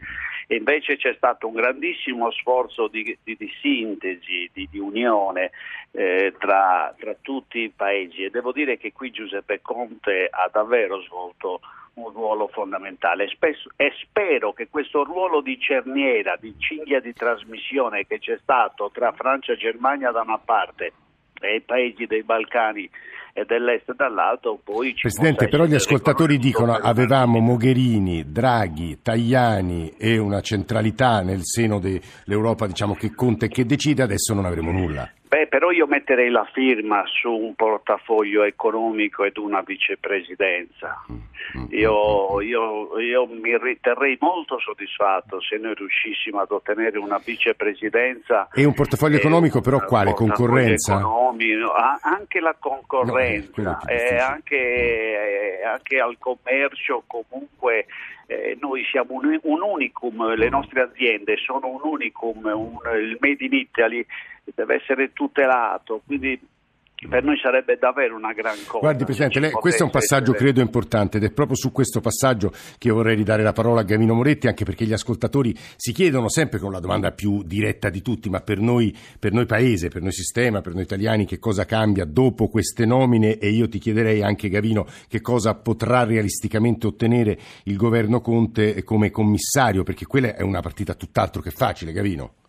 e 0.48 0.56
invece 0.56 0.98
c'è 0.98 1.14
stato 1.16 1.48
un 1.48 1.54
grandissimo 1.54 2.32
sforzo 2.32 2.88
di, 2.88 3.18
di, 3.24 3.36
di 3.38 3.52
sintesi, 3.62 4.50
di, 4.54 4.68
di 4.70 4.80
unione 4.80 5.52
eh, 5.92 6.34
tra, 6.38 6.94
tra, 6.98 7.16
tutti 7.22 7.60
i 7.60 7.74
paesi. 7.76 8.24
E 8.24 8.30
devo 8.30 8.52
dire 8.52 8.78
che 8.78 8.92
qui 8.92 9.12
Giuseppe 9.12 9.62
Conte 9.62 10.28
ha 10.30 10.50
davvero 10.52 11.02
svolto 11.02 11.62
un 11.96 12.12
ruolo 12.12 12.48
fondamentale. 12.48 13.28
Spesso, 13.30 13.70
e 13.76 13.92
spero 14.02 14.54
che 14.54 14.68
questo 14.70 15.04
ruolo 15.04 15.42
di 15.42 15.60
cerniera, 15.60 16.36
di 16.40 16.54
cinghia 16.58 17.00
di 17.00 17.14
trasmissione 17.14 18.06
che 18.06 18.20
c'è 18.20 18.38
stato 18.42 18.92
tra 18.92 19.12
Francia 19.14 19.54
e 19.54 19.58
Germania 19.58 20.12
da 20.12 20.22
una 20.22 20.38
parte 20.38 20.94
e 21.42 21.56
i 21.56 21.62
paesi 21.62 22.06
dei 22.06 22.24
Balcani 22.24 22.90
e 23.38 23.44
dell'est 23.46 23.94
dall'altro 23.94 24.58
poi 24.64 24.96
Presidente, 24.98 25.50
però 25.50 25.66
gli 25.66 25.76
ascoltatori 25.76 26.38
dicono 26.38 26.74
avevamo 26.74 27.40
Mogherini, 27.40 28.32
Draghi, 28.32 29.00
Tajani 29.02 29.94
e 29.98 30.18
una 30.18 30.40
centralità 30.40 31.22
nel 31.22 31.42
seno 31.44 31.80
dell'Europa 31.80 32.66
diciamo, 32.66 32.96
che 32.96 33.14
conta 33.14 33.46
e 33.46 33.50
che 33.50 33.66
decide, 33.66 34.04
adesso 34.04 34.34
non 34.34 34.46
avremo 34.46 34.72
nulla. 34.72 35.12
Beh, 35.36 35.48
però 35.48 35.70
io 35.72 35.86
metterei 35.86 36.30
la 36.30 36.48
firma 36.54 37.04
su 37.08 37.30
un 37.30 37.56
portafoglio 37.56 38.44
economico 38.44 39.26
ed 39.26 39.36
una 39.36 39.60
vicepresidenza. 39.60 41.04
Io, 41.72 42.40
io, 42.40 42.98
io, 43.00 43.26
mi 43.26 43.58
riterrei 43.58 44.18
molto 44.22 44.58
soddisfatto 44.60 45.42
se 45.42 45.58
noi 45.58 45.74
riuscissimo 45.76 46.40
ad 46.40 46.52
ottenere 46.52 46.98
una 47.00 47.20
vicepresidenza. 47.22 48.48
E 48.54 48.64
un 48.64 48.74
portafoglio 48.74 49.18
economico 49.18 49.60
però 49.60 49.84
quale? 49.84 50.14
Concorrenza? 50.14 51.00
Economico, 51.00 51.74
anche 52.02 52.40
la 52.40 52.56
concorrenza, 52.58 53.62
no, 53.62 53.80
eh, 53.88 54.16
anche, 54.16 54.56
eh, 54.56 55.66
anche, 55.66 56.00
al 56.00 56.16
commercio 56.18 57.04
comunque 57.06 57.88
eh, 58.28 58.58
noi 58.60 58.84
siamo 58.86 59.14
un, 59.14 59.40
un, 59.44 59.62
unicum, 59.62 60.36
le 60.36 60.50
nostre 60.50 60.82
aziende 60.82 61.38
sono 61.38 61.68
un 61.68 61.82
unicum, 61.84 62.46
un, 62.46 62.78
il 63.00 63.18
Made 63.20 63.44
in 63.46 63.54
Italy 63.54 64.06
deve 64.54 64.76
essere 64.76 65.14
tutelato, 65.14 66.02
quindi 66.06 66.40
per 67.10 67.24
noi 67.24 67.38
sarebbe 67.38 67.78
davvero 67.78 68.16
una 68.16 68.32
gran 68.32 68.56
cosa. 68.66 68.80
Guardi 68.80 69.04
Presidente, 69.04 69.40
lei, 69.40 69.52
questo 69.52 69.84
è 69.84 69.86
un 69.86 69.92
passaggio 69.92 70.32
essere... 70.32 70.38
credo 70.38 70.62
importante 70.62 71.18
ed 71.18 71.24
è 71.24 71.32
proprio 71.32 71.58
su 71.58 71.72
questo 71.72 72.00
passaggio 72.00 72.54
che 72.78 72.90
vorrei 72.90 73.16
ridare 73.16 73.44
la 73.44 73.52
parola 73.52 73.82
a 73.82 73.84
Gavino 73.84 74.14
Moretti, 74.14 74.48
anche 74.48 74.64
perché 74.64 74.86
gli 74.86 74.94
ascoltatori 74.94 75.54
si 75.76 75.92
chiedono 75.92 76.30
sempre 76.30 76.58
con 76.60 76.72
la 76.72 76.80
domanda 76.80 77.12
più 77.12 77.44
diretta 77.44 77.90
di 77.90 78.02
tutti, 78.02 78.30
ma 78.30 78.40
per 78.40 78.60
noi, 78.60 78.96
per 79.20 79.34
noi 79.34 79.46
paese, 79.46 79.90
per 79.90 80.02
noi 80.02 80.14
sistema, 80.14 80.62
per 80.62 80.74
noi 80.74 80.84
italiani 80.84 81.26
che 81.26 81.38
cosa 81.38 81.66
cambia 81.66 82.06
dopo 82.06 82.48
queste 82.48 82.86
nomine 82.86 83.38
e 83.38 83.50
io 83.50 83.68
ti 83.68 83.78
chiederei 83.78 84.24
anche 84.24 84.48
Gavino 84.50 84.88
che 85.10 85.20
cosa 85.20 85.54
potrà 85.56 86.04
realisticamente 86.04 86.88
ottenere 86.88 87.38
il 87.64 87.76
governo 87.76 88.22
Conte 88.22 88.84
come 88.84 89.12
commissario, 89.12 89.84
perché 89.84 90.06
quella 90.06 90.36
è 90.36 90.42
una 90.42 90.62
partita 90.62 90.94
tutt'altro 90.94 91.42
che 91.42 91.52
facile, 91.52 91.92
Gavino. 91.92 92.45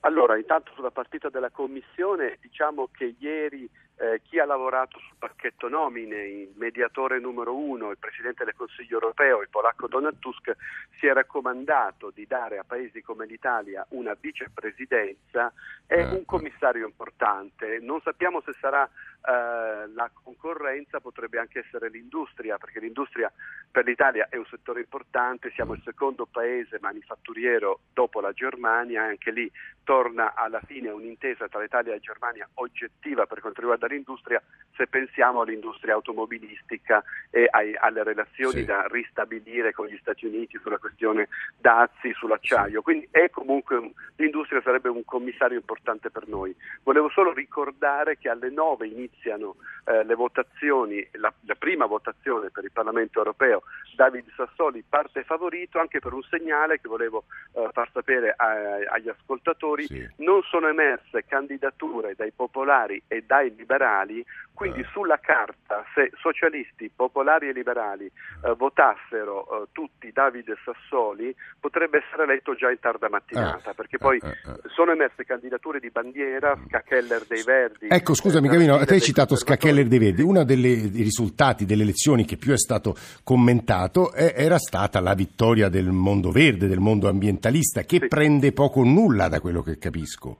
Allora, 0.00 0.36
intanto 0.36 0.72
sulla 0.74 0.90
partita 0.90 1.28
della 1.28 1.50
Commissione, 1.50 2.38
diciamo 2.40 2.88
che 2.92 3.16
ieri 3.18 3.68
eh, 4.00 4.20
chi 4.22 4.38
ha 4.38 4.44
lavorato 4.44 4.98
sul 5.00 5.16
pacchetto 5.18 5.68
nomine, 5.68 6.22
il 6.24 6.52
mediatore 6.54 7.18
numero 7.18 7.56
uno, 7.56 7.90
il 7.90 7.98
Presidente 7.98 8.44
del 8.44 8.54
Consiglio 8.54 8.94
europeo, 8.94 9.42
il 9.42 9.48
polacco 9.48 9.88
Donald 9.88 10.18
Tusk, 10.20 10.56
si 10.98 11.06
è 11.06 11.12
raccomandato 11.12 12.10
di 12.10 12.26
dare 12.26 12.58
a 12.58 12.64
paesi 12.64 13.02
come 13.02 13.26
l'Italia 13.26 13.84
una 13.90 14.16
vicepresidenza 14.18 15.52
e 15.86 16.04
un 16.04 16.24
commissario 16.24 16.86
importante. 16.86 17.78
Non 17.80 18.00
sappiamo 18.02 18.40
se 18.42 18.54
sarà 18.60 18.84
eh, 18.84 19.88
la 19.92 20.10
concorrenza, 20.12 21.00
potrebbe 21.00 21.40
anche 21.40 21.64
essere 21.66 21.88
l'industria, 21.88 22.56
perché 22.56 22.78
l'industria 22.78 23.32
per 23.68 23.84
l'Italia 23.84 24.28
è 24.30 24.36
un 24.36 24.46
settore 24.46 24.80
importante, 24.80 25.50
siamo 25.50 25.74
il 25.74 25.82
secondo 25.84 26.26
paese 26.26 26.78
manifatturiero 26.80 27.80
dopo 27.92 28.20
la 28.20 28.32
Germania 28.32 29.06
e 29.06 29.08
anche 29.08 29.32
lì 29.32 29.50
torna 29.88 30.34
alla 30.34 30.60
fine 30.66 30.90
un'intesa 30.90 31.48
tra 31.48 31.62
l'Italia 31.62 31.94
e 31.94 32.00
Germania 32.00 32.46
oggettiva 32.56 33.24
per 33.24 33.40
quanto 33.40 33.60
riguarda 33.62 33.86
l'industria 33.86 34.38
se 34.76 34.86
pensiamo 34.86 35.40
all'industria 35.40 35.94
automobilistica 35.94 37.02
e 37.30 37.48
ai, 37.50 37.74
alle 37.74 38.02
relazioni 38.02 38.58
sì. 38.58 38.64
da 38.66 38.86
ristabilire 38.90 39.72
con 39.72 39.86
gli 39.86 39.96
Stati 39.98 40.26
Uniti 40.26 40.58
sulla 40.58 40.76
questione 40.76 41.28
dazi, 41.56 42.12
sull'acciaio. 42.12 42.82
Quindi 42.82 43.08
è 43.10 43.30
comunque 43.30 43.92
l'industria 44.16 44.60
sarebbe 44.60 44.90
un 44.90 45.06
commissario 45.06 45.56
importante 45.56 46.10
per 46.10 46.28
noi. 46.28 46.54
Volevo 46.82 47.08
solo 47.08 47.32
ricordare 47.32 48.18
che 48.18 48.28
alle 48.28 48.50
9 48.50 48.86
iniziano 48.86 49.56
eh, 49.86 50.04
le 50.04 50.14
votazioni, 50.14 51.06
la, 51.12 51.32
la, 51.46 51.54
prima 51.54 51.86
votazione 51.86 52.50
per 52.50 52.62
il 52.62 52.72
Parlamento 52.72 53.20
europeo. 53.20 53.62
David 53.98 54.30
Sassoli 54.36 54.84
parte 54.88 55.24
favorito 55.24 55.80
anche 55.80 55.98
per 55.98 56.12
un 56.12 56.22
segnale 56.22 56.80
che 56.80 56.86
volevo 56.86 57.24
eh, 57.54 57.68
far 57.72 57.90
sapere 57.92 58.32
a, 58.36 58.46
agli 58.94 59.08
ascoltatori 59.08 59.16
ascoltatori, 59.18 59.86
Sì. 59.86 60.08
non 60.18 60.42
sono 60.42 60.68
emerse 60.68 61.24
candidature 61.26 62.14
dai 62.14 62.30
popolari 62.30 63.02
e 63.08 63.22
dai 63.26 63.52
liberali, 63.56 64.24
quindi 64.58 64.80
Eh. 64.80 64.86
sulla 64.90 65.18
carta 65.22 65.84
se 65.94 66.10
socialisti, 66.20 66.90
popolari 66.94 67.48
e 67.48 67.52
liberali 67.52 68.06
eh, 68.06 68.54
votassero 68.56 69.62
eh, 69.62 69.66
tutti 69.70 70.10
Davide 70.12 70.56
Sassoli 70.64 71.32
potrebbe 71.60 72.02
essere 72.04 72.24
eletto 72.24 72.54
già 72.56 72.68
in 72.68 72.80
tarda 72.80 73.08
mattinata, 73.08 73.70
Ah. 73.70 73.74
perché 73.74 73.98
poi 73.98 74.18
Eh, 74.18 74.26
eh, 74.26 74.30
eh. 74.50 74.68
sono 74.74 74.90
emerse 74.90 75.24
candidature 75.24 75.78
di 75.78 75.90
bandiera, 75.90 76.58
Scacheller 76.66 77.24
dei 77.28 77.42
Verdi. 77.44 77.86
Ecco, 77.88 78.14
scusami 78.14 78.48
eh, 78.48 78.50
Gardini 78.50 78.84
te 78.84 78.94
hai 78.94 79.00
citato. 79.00 79.36
Scaccheller 79.36 79.86
dei 79.86 79.98
Verdi, 80.00 80.22
uno 80.22 80.42
dei 80.42 80.90
risultati 80.92 81.64
delle 81.64 81.84
elezioni 81.84 82.24
che 82.24 82.36
più 82.36 82.52
è 82.52 82.58
stato 82.58 82.96
commentato 83.22 84.12
è- 84.12 84.34
era 84.36 84.58
stata 84.58 84.98
la 85.00 85.14
vittoria 85.14 85.68
del 85.68 85.90
mondo 85.92 86.32
verde, 86.32 86.66
del 86.66 86.80
mondo 86.80 87.08
ambientalista, 87.08 87.82
che 87.82 87.98
Sì. 88.00 88.08
prende 88.08 88.50
poco 88.52 88.80
o 88.80 88.84
nulla 88.84 89.28
da 89.28 89.38
quello 89.40 89.62
che 89.62 89.78
capisco. 89.78 90.38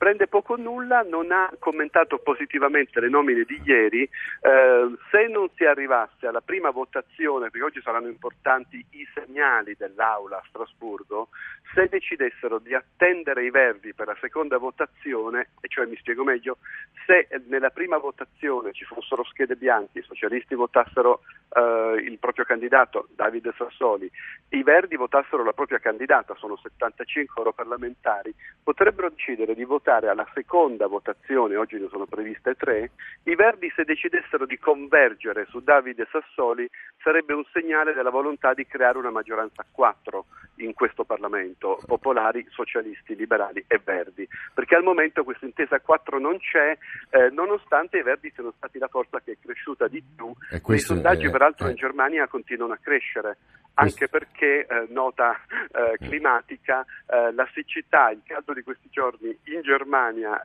Prende 0.00 0.28
poco 0.28 0.54
o 0.54 0.56
nulla, 0.56 1.02
non 1.02 1.30
ha 1.30 1.50
commentato 1.58 2.16
positivamente 2.20 3.00
le 3.00 3.10
nomine 3.10 3.44
di 3.44 3.60
ieri. 3.66 4.04
Eh, 4.04 4.96
se 5.10 5.26
non 5.28 5.50
si 5.56 5.66
arrivasse 5.66 6.26
alla 6.26 6.40
prima 6.40 6.70
votazione, 6.70 7.50
perché 7.50 7.66
oggi 7.66 7.82
saranno 7.82 8.08
importanti 8.08 8.82
i 8.92 9.06
segnali 9.12 9.74
dell'Aula 9.76 10.38
a 10.38 10.44
Strasburgo, 10.48 11.28
se 11.74 11.86
decidessero 11.90 12.58
di 12.60 12.74
attendere 12.74 13.44
i 13.44 13.50
verdi 13.50 13.92
per 13.92 14.06
la 14.06 14.16
seconda 14.22 14.56
votazione, 14.56 15.50
e 15.60 15.68
cioè 15.68 15.84
mi 15.84 15.96
spiego 15.96 16.24
meglio, 16.24 16.56
se 17.04 17.28
nella 17.48 17.68
prima 17.68 17.98
votazione 17.98 18.72
ci 18.72 18.86
fossero 18.86 19.22
schede 19.24 19.54
bianche, 19.54 19.98
i 19.98 20.02
socialisti 20.02 20.54
votassero 20.54 21.20
eh, 21.52 22.02
il 22.06 22.18
proprio 22.18 22.46
candidato 22.46 23.06
Davide 23.14 23.52
Sassoli, 23.54 24.10
i 24.48 24.62
verdi 24.62 24.96
votassero 24.96 25.44
la 25.44 25.52
propria 25.52 25.78
candidata, 25.78 26.34
sono 26.38 26.56
75 26.56 27.34
europarlamentari, 27.36 28.34
potrebbero 28.64 29.10
decidere 29.10 29.54
di 29.54 29.64
votare 29.64 29.88
alla 29.90 30.26
seconda 30.34 30.86
votazione, 30.86 31.56
oggi 31.56 31.78
ne 31.78 31.88
sono 31.88 32.06
previste 32.06 32.54
tre, 32.54 32.92
i 33.24 33.34
verdi 33.34 33.72
se 33.74 33.84
decidessero 33.84 34.46
di 34.46 34.58
convergere 34.58 35.46
su 35.48 35.60
Davide 35.60 36.06
Sassoli 36.10 36.68
sarebbe 37.02 37.34
un 37.34 37.44
segnale 37.52 37.92
della 37.92 38.10
volontà 38.10 38.54
di 38.54 38.66
creare 38.66 38.98
una 38.98 39.10
maggioranza 39.10 39.62
a 39.62 39.66
quattro 39.70 40.26
in 40.56 40.74
questo 40.74 41.04
Parlamento, 41.04 41.80
popolari, 41.86 42.46
socialisti, 42.50 43.16
liberali 43.16 43.64
e 43.66 43.80
verdi, 43.82 44.28
perché 44.54 44.76
al 44.76 44.82
momento 44.82 45.24
questa 45.24 45.46
intesa 45.46 45.76
a 45.76 45.80
quattro 45.80 46.18
non 46.18 46.38
c'è, 46.38 46.76
eh, 47.10 47.30
nonostante 47.30 47.98
i 47.98 48.02
verdi 48.02 48.30
siano 48.34 48.52
stati 48.56 48.78
la 48.78 48.88
forza 48.88 49.20
che 49.20 49.32
è 49.32 49.36
cresciuta 49.42 49.88
di 49.88 50.02
più. 50.14 50.32
I 50.74 50.78
sondaggi 50.78 51.26
è- 51.26 51.30
peraltro 51.30 51.66
eh. 51.66 51.70
in 51.70 51.76
Germania 51.76 52.28
continuano 52.28 52.74
a 52.74 52.78
crescere, 52.80 53.38
anche 53.74 54.08
perché, 54.08 54.66
eh, 54.66 54.86
nota 54.90 55.34
eh, 55.72 55.96
climatica, 55.96 56.84
eh, 57.06 57.32
la 57.32 57.48
siccità, 57.54 58.10
il 58.10 58.20
caldo 58.24 58.52
di 58.52 58.62
questi 58.62 58.88
giorni 58.90 59.28
in 59.44 59.62
Germania, 59.62 59.78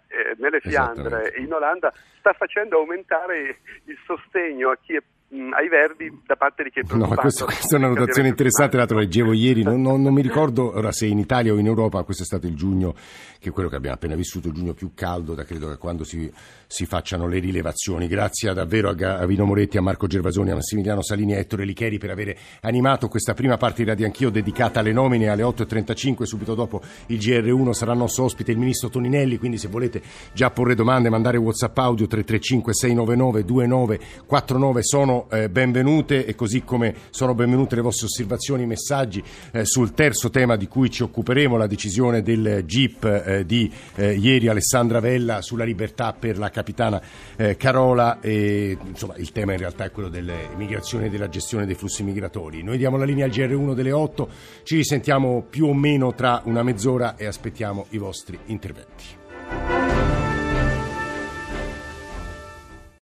eh, 0.07 0.35
nelle 0.37 0.59
Fiandre 0.59 1.31
e 1.33 1.41
in 1.41 1.53
Olanda 1.53 1.91
sta 2.19 2.33
facendo 2.33 2.77
aumentare 2.77 3.59
il 3.85 3.97
sostegno 4.05 4.69
a 4.69 4.77
chi 4.81 4.95
è 4.95 5.03
mh, 5.35 5.53
ai 5.53 5.67
verdi 5.69 6.21
da 6.25 6.35
parte 6.35 6.63
di 6.63 6.69
chi 6.71 6.79
è 6.79 6.81
No, 6.83 6.87
preoccupato. 7.07 7.21
questa, 7.45 7.75
è 7.75 7.77
una 7.77 7.87
notazione 7.89 8.27
interessante, 8.29 8.77
l'altro 8.77 8.97
leggevo 8.97 9.33
ieri, 9.33 9.63
non, 9.63 9.81
non- 9.81 10.01
non 10.01 10.13
mi 10.13 10.21
ricordo 10.23 10.75
ora 10.75 10.91
se 10.91 11.05
in 11.05 11.19
Italia 11.19 11.53
o 11.53 11.57
in 11.57 11.65
Europa, 11.65 12.01
questo 12.03 12.23
è 12.23 12.25
stato 12.25 12.47
il 12.47 12.55
giugno, 12.55 12.93
che 13.39 13.49
è 13.49 13.51
quello 13.51 13.69
che 13.69 13.75
abbiamo 13.75 13.95
appena 13.95 14.15
vissuto, 14.15 14.47
il 14.47 14.53
giugno 14.53 14.73
più 14.73 14.91
caldo, 14.93 15.33
da 15.35 15.43
credo 15.43 15.69
che 15.69 15.77
quando 15.77 16.03
si, 16.03 16.31
si 16.67 16.85
facciano 16.85 17.27
le 17.27 17.39
rilevazioni. 17.39 18.07
Grazie 18.07 18.53
davvero 18.53 18.89
a 18.89 18.93
Gavino 18.93 19.45
Moretti, 19.45 19.77
a 19.77 19.81
Marco 19.81 20.07
Gervasoni, 20.07 20.51
a 20.51 20.55
Massimiliano 20.55 21.01
Salini 21.01 21.33
e 21.33 21.35
a 21.35 21.39
Ettore 21.39 21.65
Licheri 21.65 21.97
per 21.97 22.09
aver 22.11 22.35
animato 22.61 23.07
questa 23.07 23.33
prima 23.33 23.57
parte 23.57 23.83
di 23.83 23.89
Radio 23.89 24.05
Anch'io 24.05 24.29
dedicata 24.29 24.79
alle 24.79 24.93
nomine 24.93 25.27
alle 25.29 25.43
8.35, 25.43 26.23
subito 26.23 26.55
dopo 26.55 26.81
il 27.07 27.17
GR1 27.17 27.71
sarà 27.71 27.93
nostro 27.93 28.23
ospite 28.23 28.51
il 28.51 28.57
ministro 28.57 28.89
Toninelli, 28.89 29.37
quindi 29.37 29.57
se 29.57 29.67
volete 29.67 30.01
già 30.33 30.49
porre 30.51 30.75
domande, 30.75 31.09
mandare 31.09 31.37
WhatsApp 31.37 31.77
audio 31.77 32.07
335 32.07 32.73
699 32.73 33.43
2949 33.45 34.83
sono 34.83 35.24
eh, 35.29 35.49
benvenute 35.49 36.25
e 36.25 36.35
così 36.35 36.63
come 36.63 36.95
sono 37.09 37.33
benvenute 37.33 37.75
le 37.75 37.81
vostre 37.81 38.07
osservazioni, 38.07 38.65
messaggi 38.65 39.23
eh, 39.51 39.65
sul 39.65 39.93
terzo 39.93 40.29
tema 40.29 40.55
di 40.55 40.67
cui 40.67 40.89
ci 40.89 41.03
occuperemo, 41.03 41.57
la 41.57 41.67
decisione 41.67 42.21
del 42.21 42.63
GIP 42.65 43.03
eh, 43.05 43.45
di 43.45 43.71
eh, 43.95 44.13
ieri 44.13 44.47
Alessandra 44.47 44.99
Vella 44.99 45.41
sulla 45.41 45.63
libertà 45.63 46.13
per 46.13 46.37
la 46.37 46.49
capitana 46.49 47.01
eh, 47.35 47.55
Carola 47.57 48.19
e 48.19 48.77
insomma 48.85 49.15
il 49.17 49.31
tema 49.31 49.53
in 49.53 49.59
realtà 49.59 49.85
è 49.85 49.91
quello 49.91 50.09
delle 50.09 50.49
migrazioni 50.55 51.05
e 51.05 51.09
della 51.09 51.29
gestione 51.29 51.65
dei 51.65 51.75
flussi 51.75 52.03
migratori. 52.03 52.63
Noi 52.63 52.77
diamo 52.77 52.97
la 52.97 53.05
linea 53.05 53.25
al 53.25 53.31
GR1 53.31 53.73
delle 53.73 53.91
8, 53.91 54.29
ci 54.63 54.75
risentiamo 54.77 55.45
più 55.49 55.67
o 55.67 55.73
meno 55.73 56.13
tra 56.13 56.41
una 56.45 56.63
mezz'ora 56.63 57.15
e 57.15 57.25
aspettiamo 57.25 57.85
i 57.89 57.97
vostri 57.97 58.37
interventi. 58.45 59.84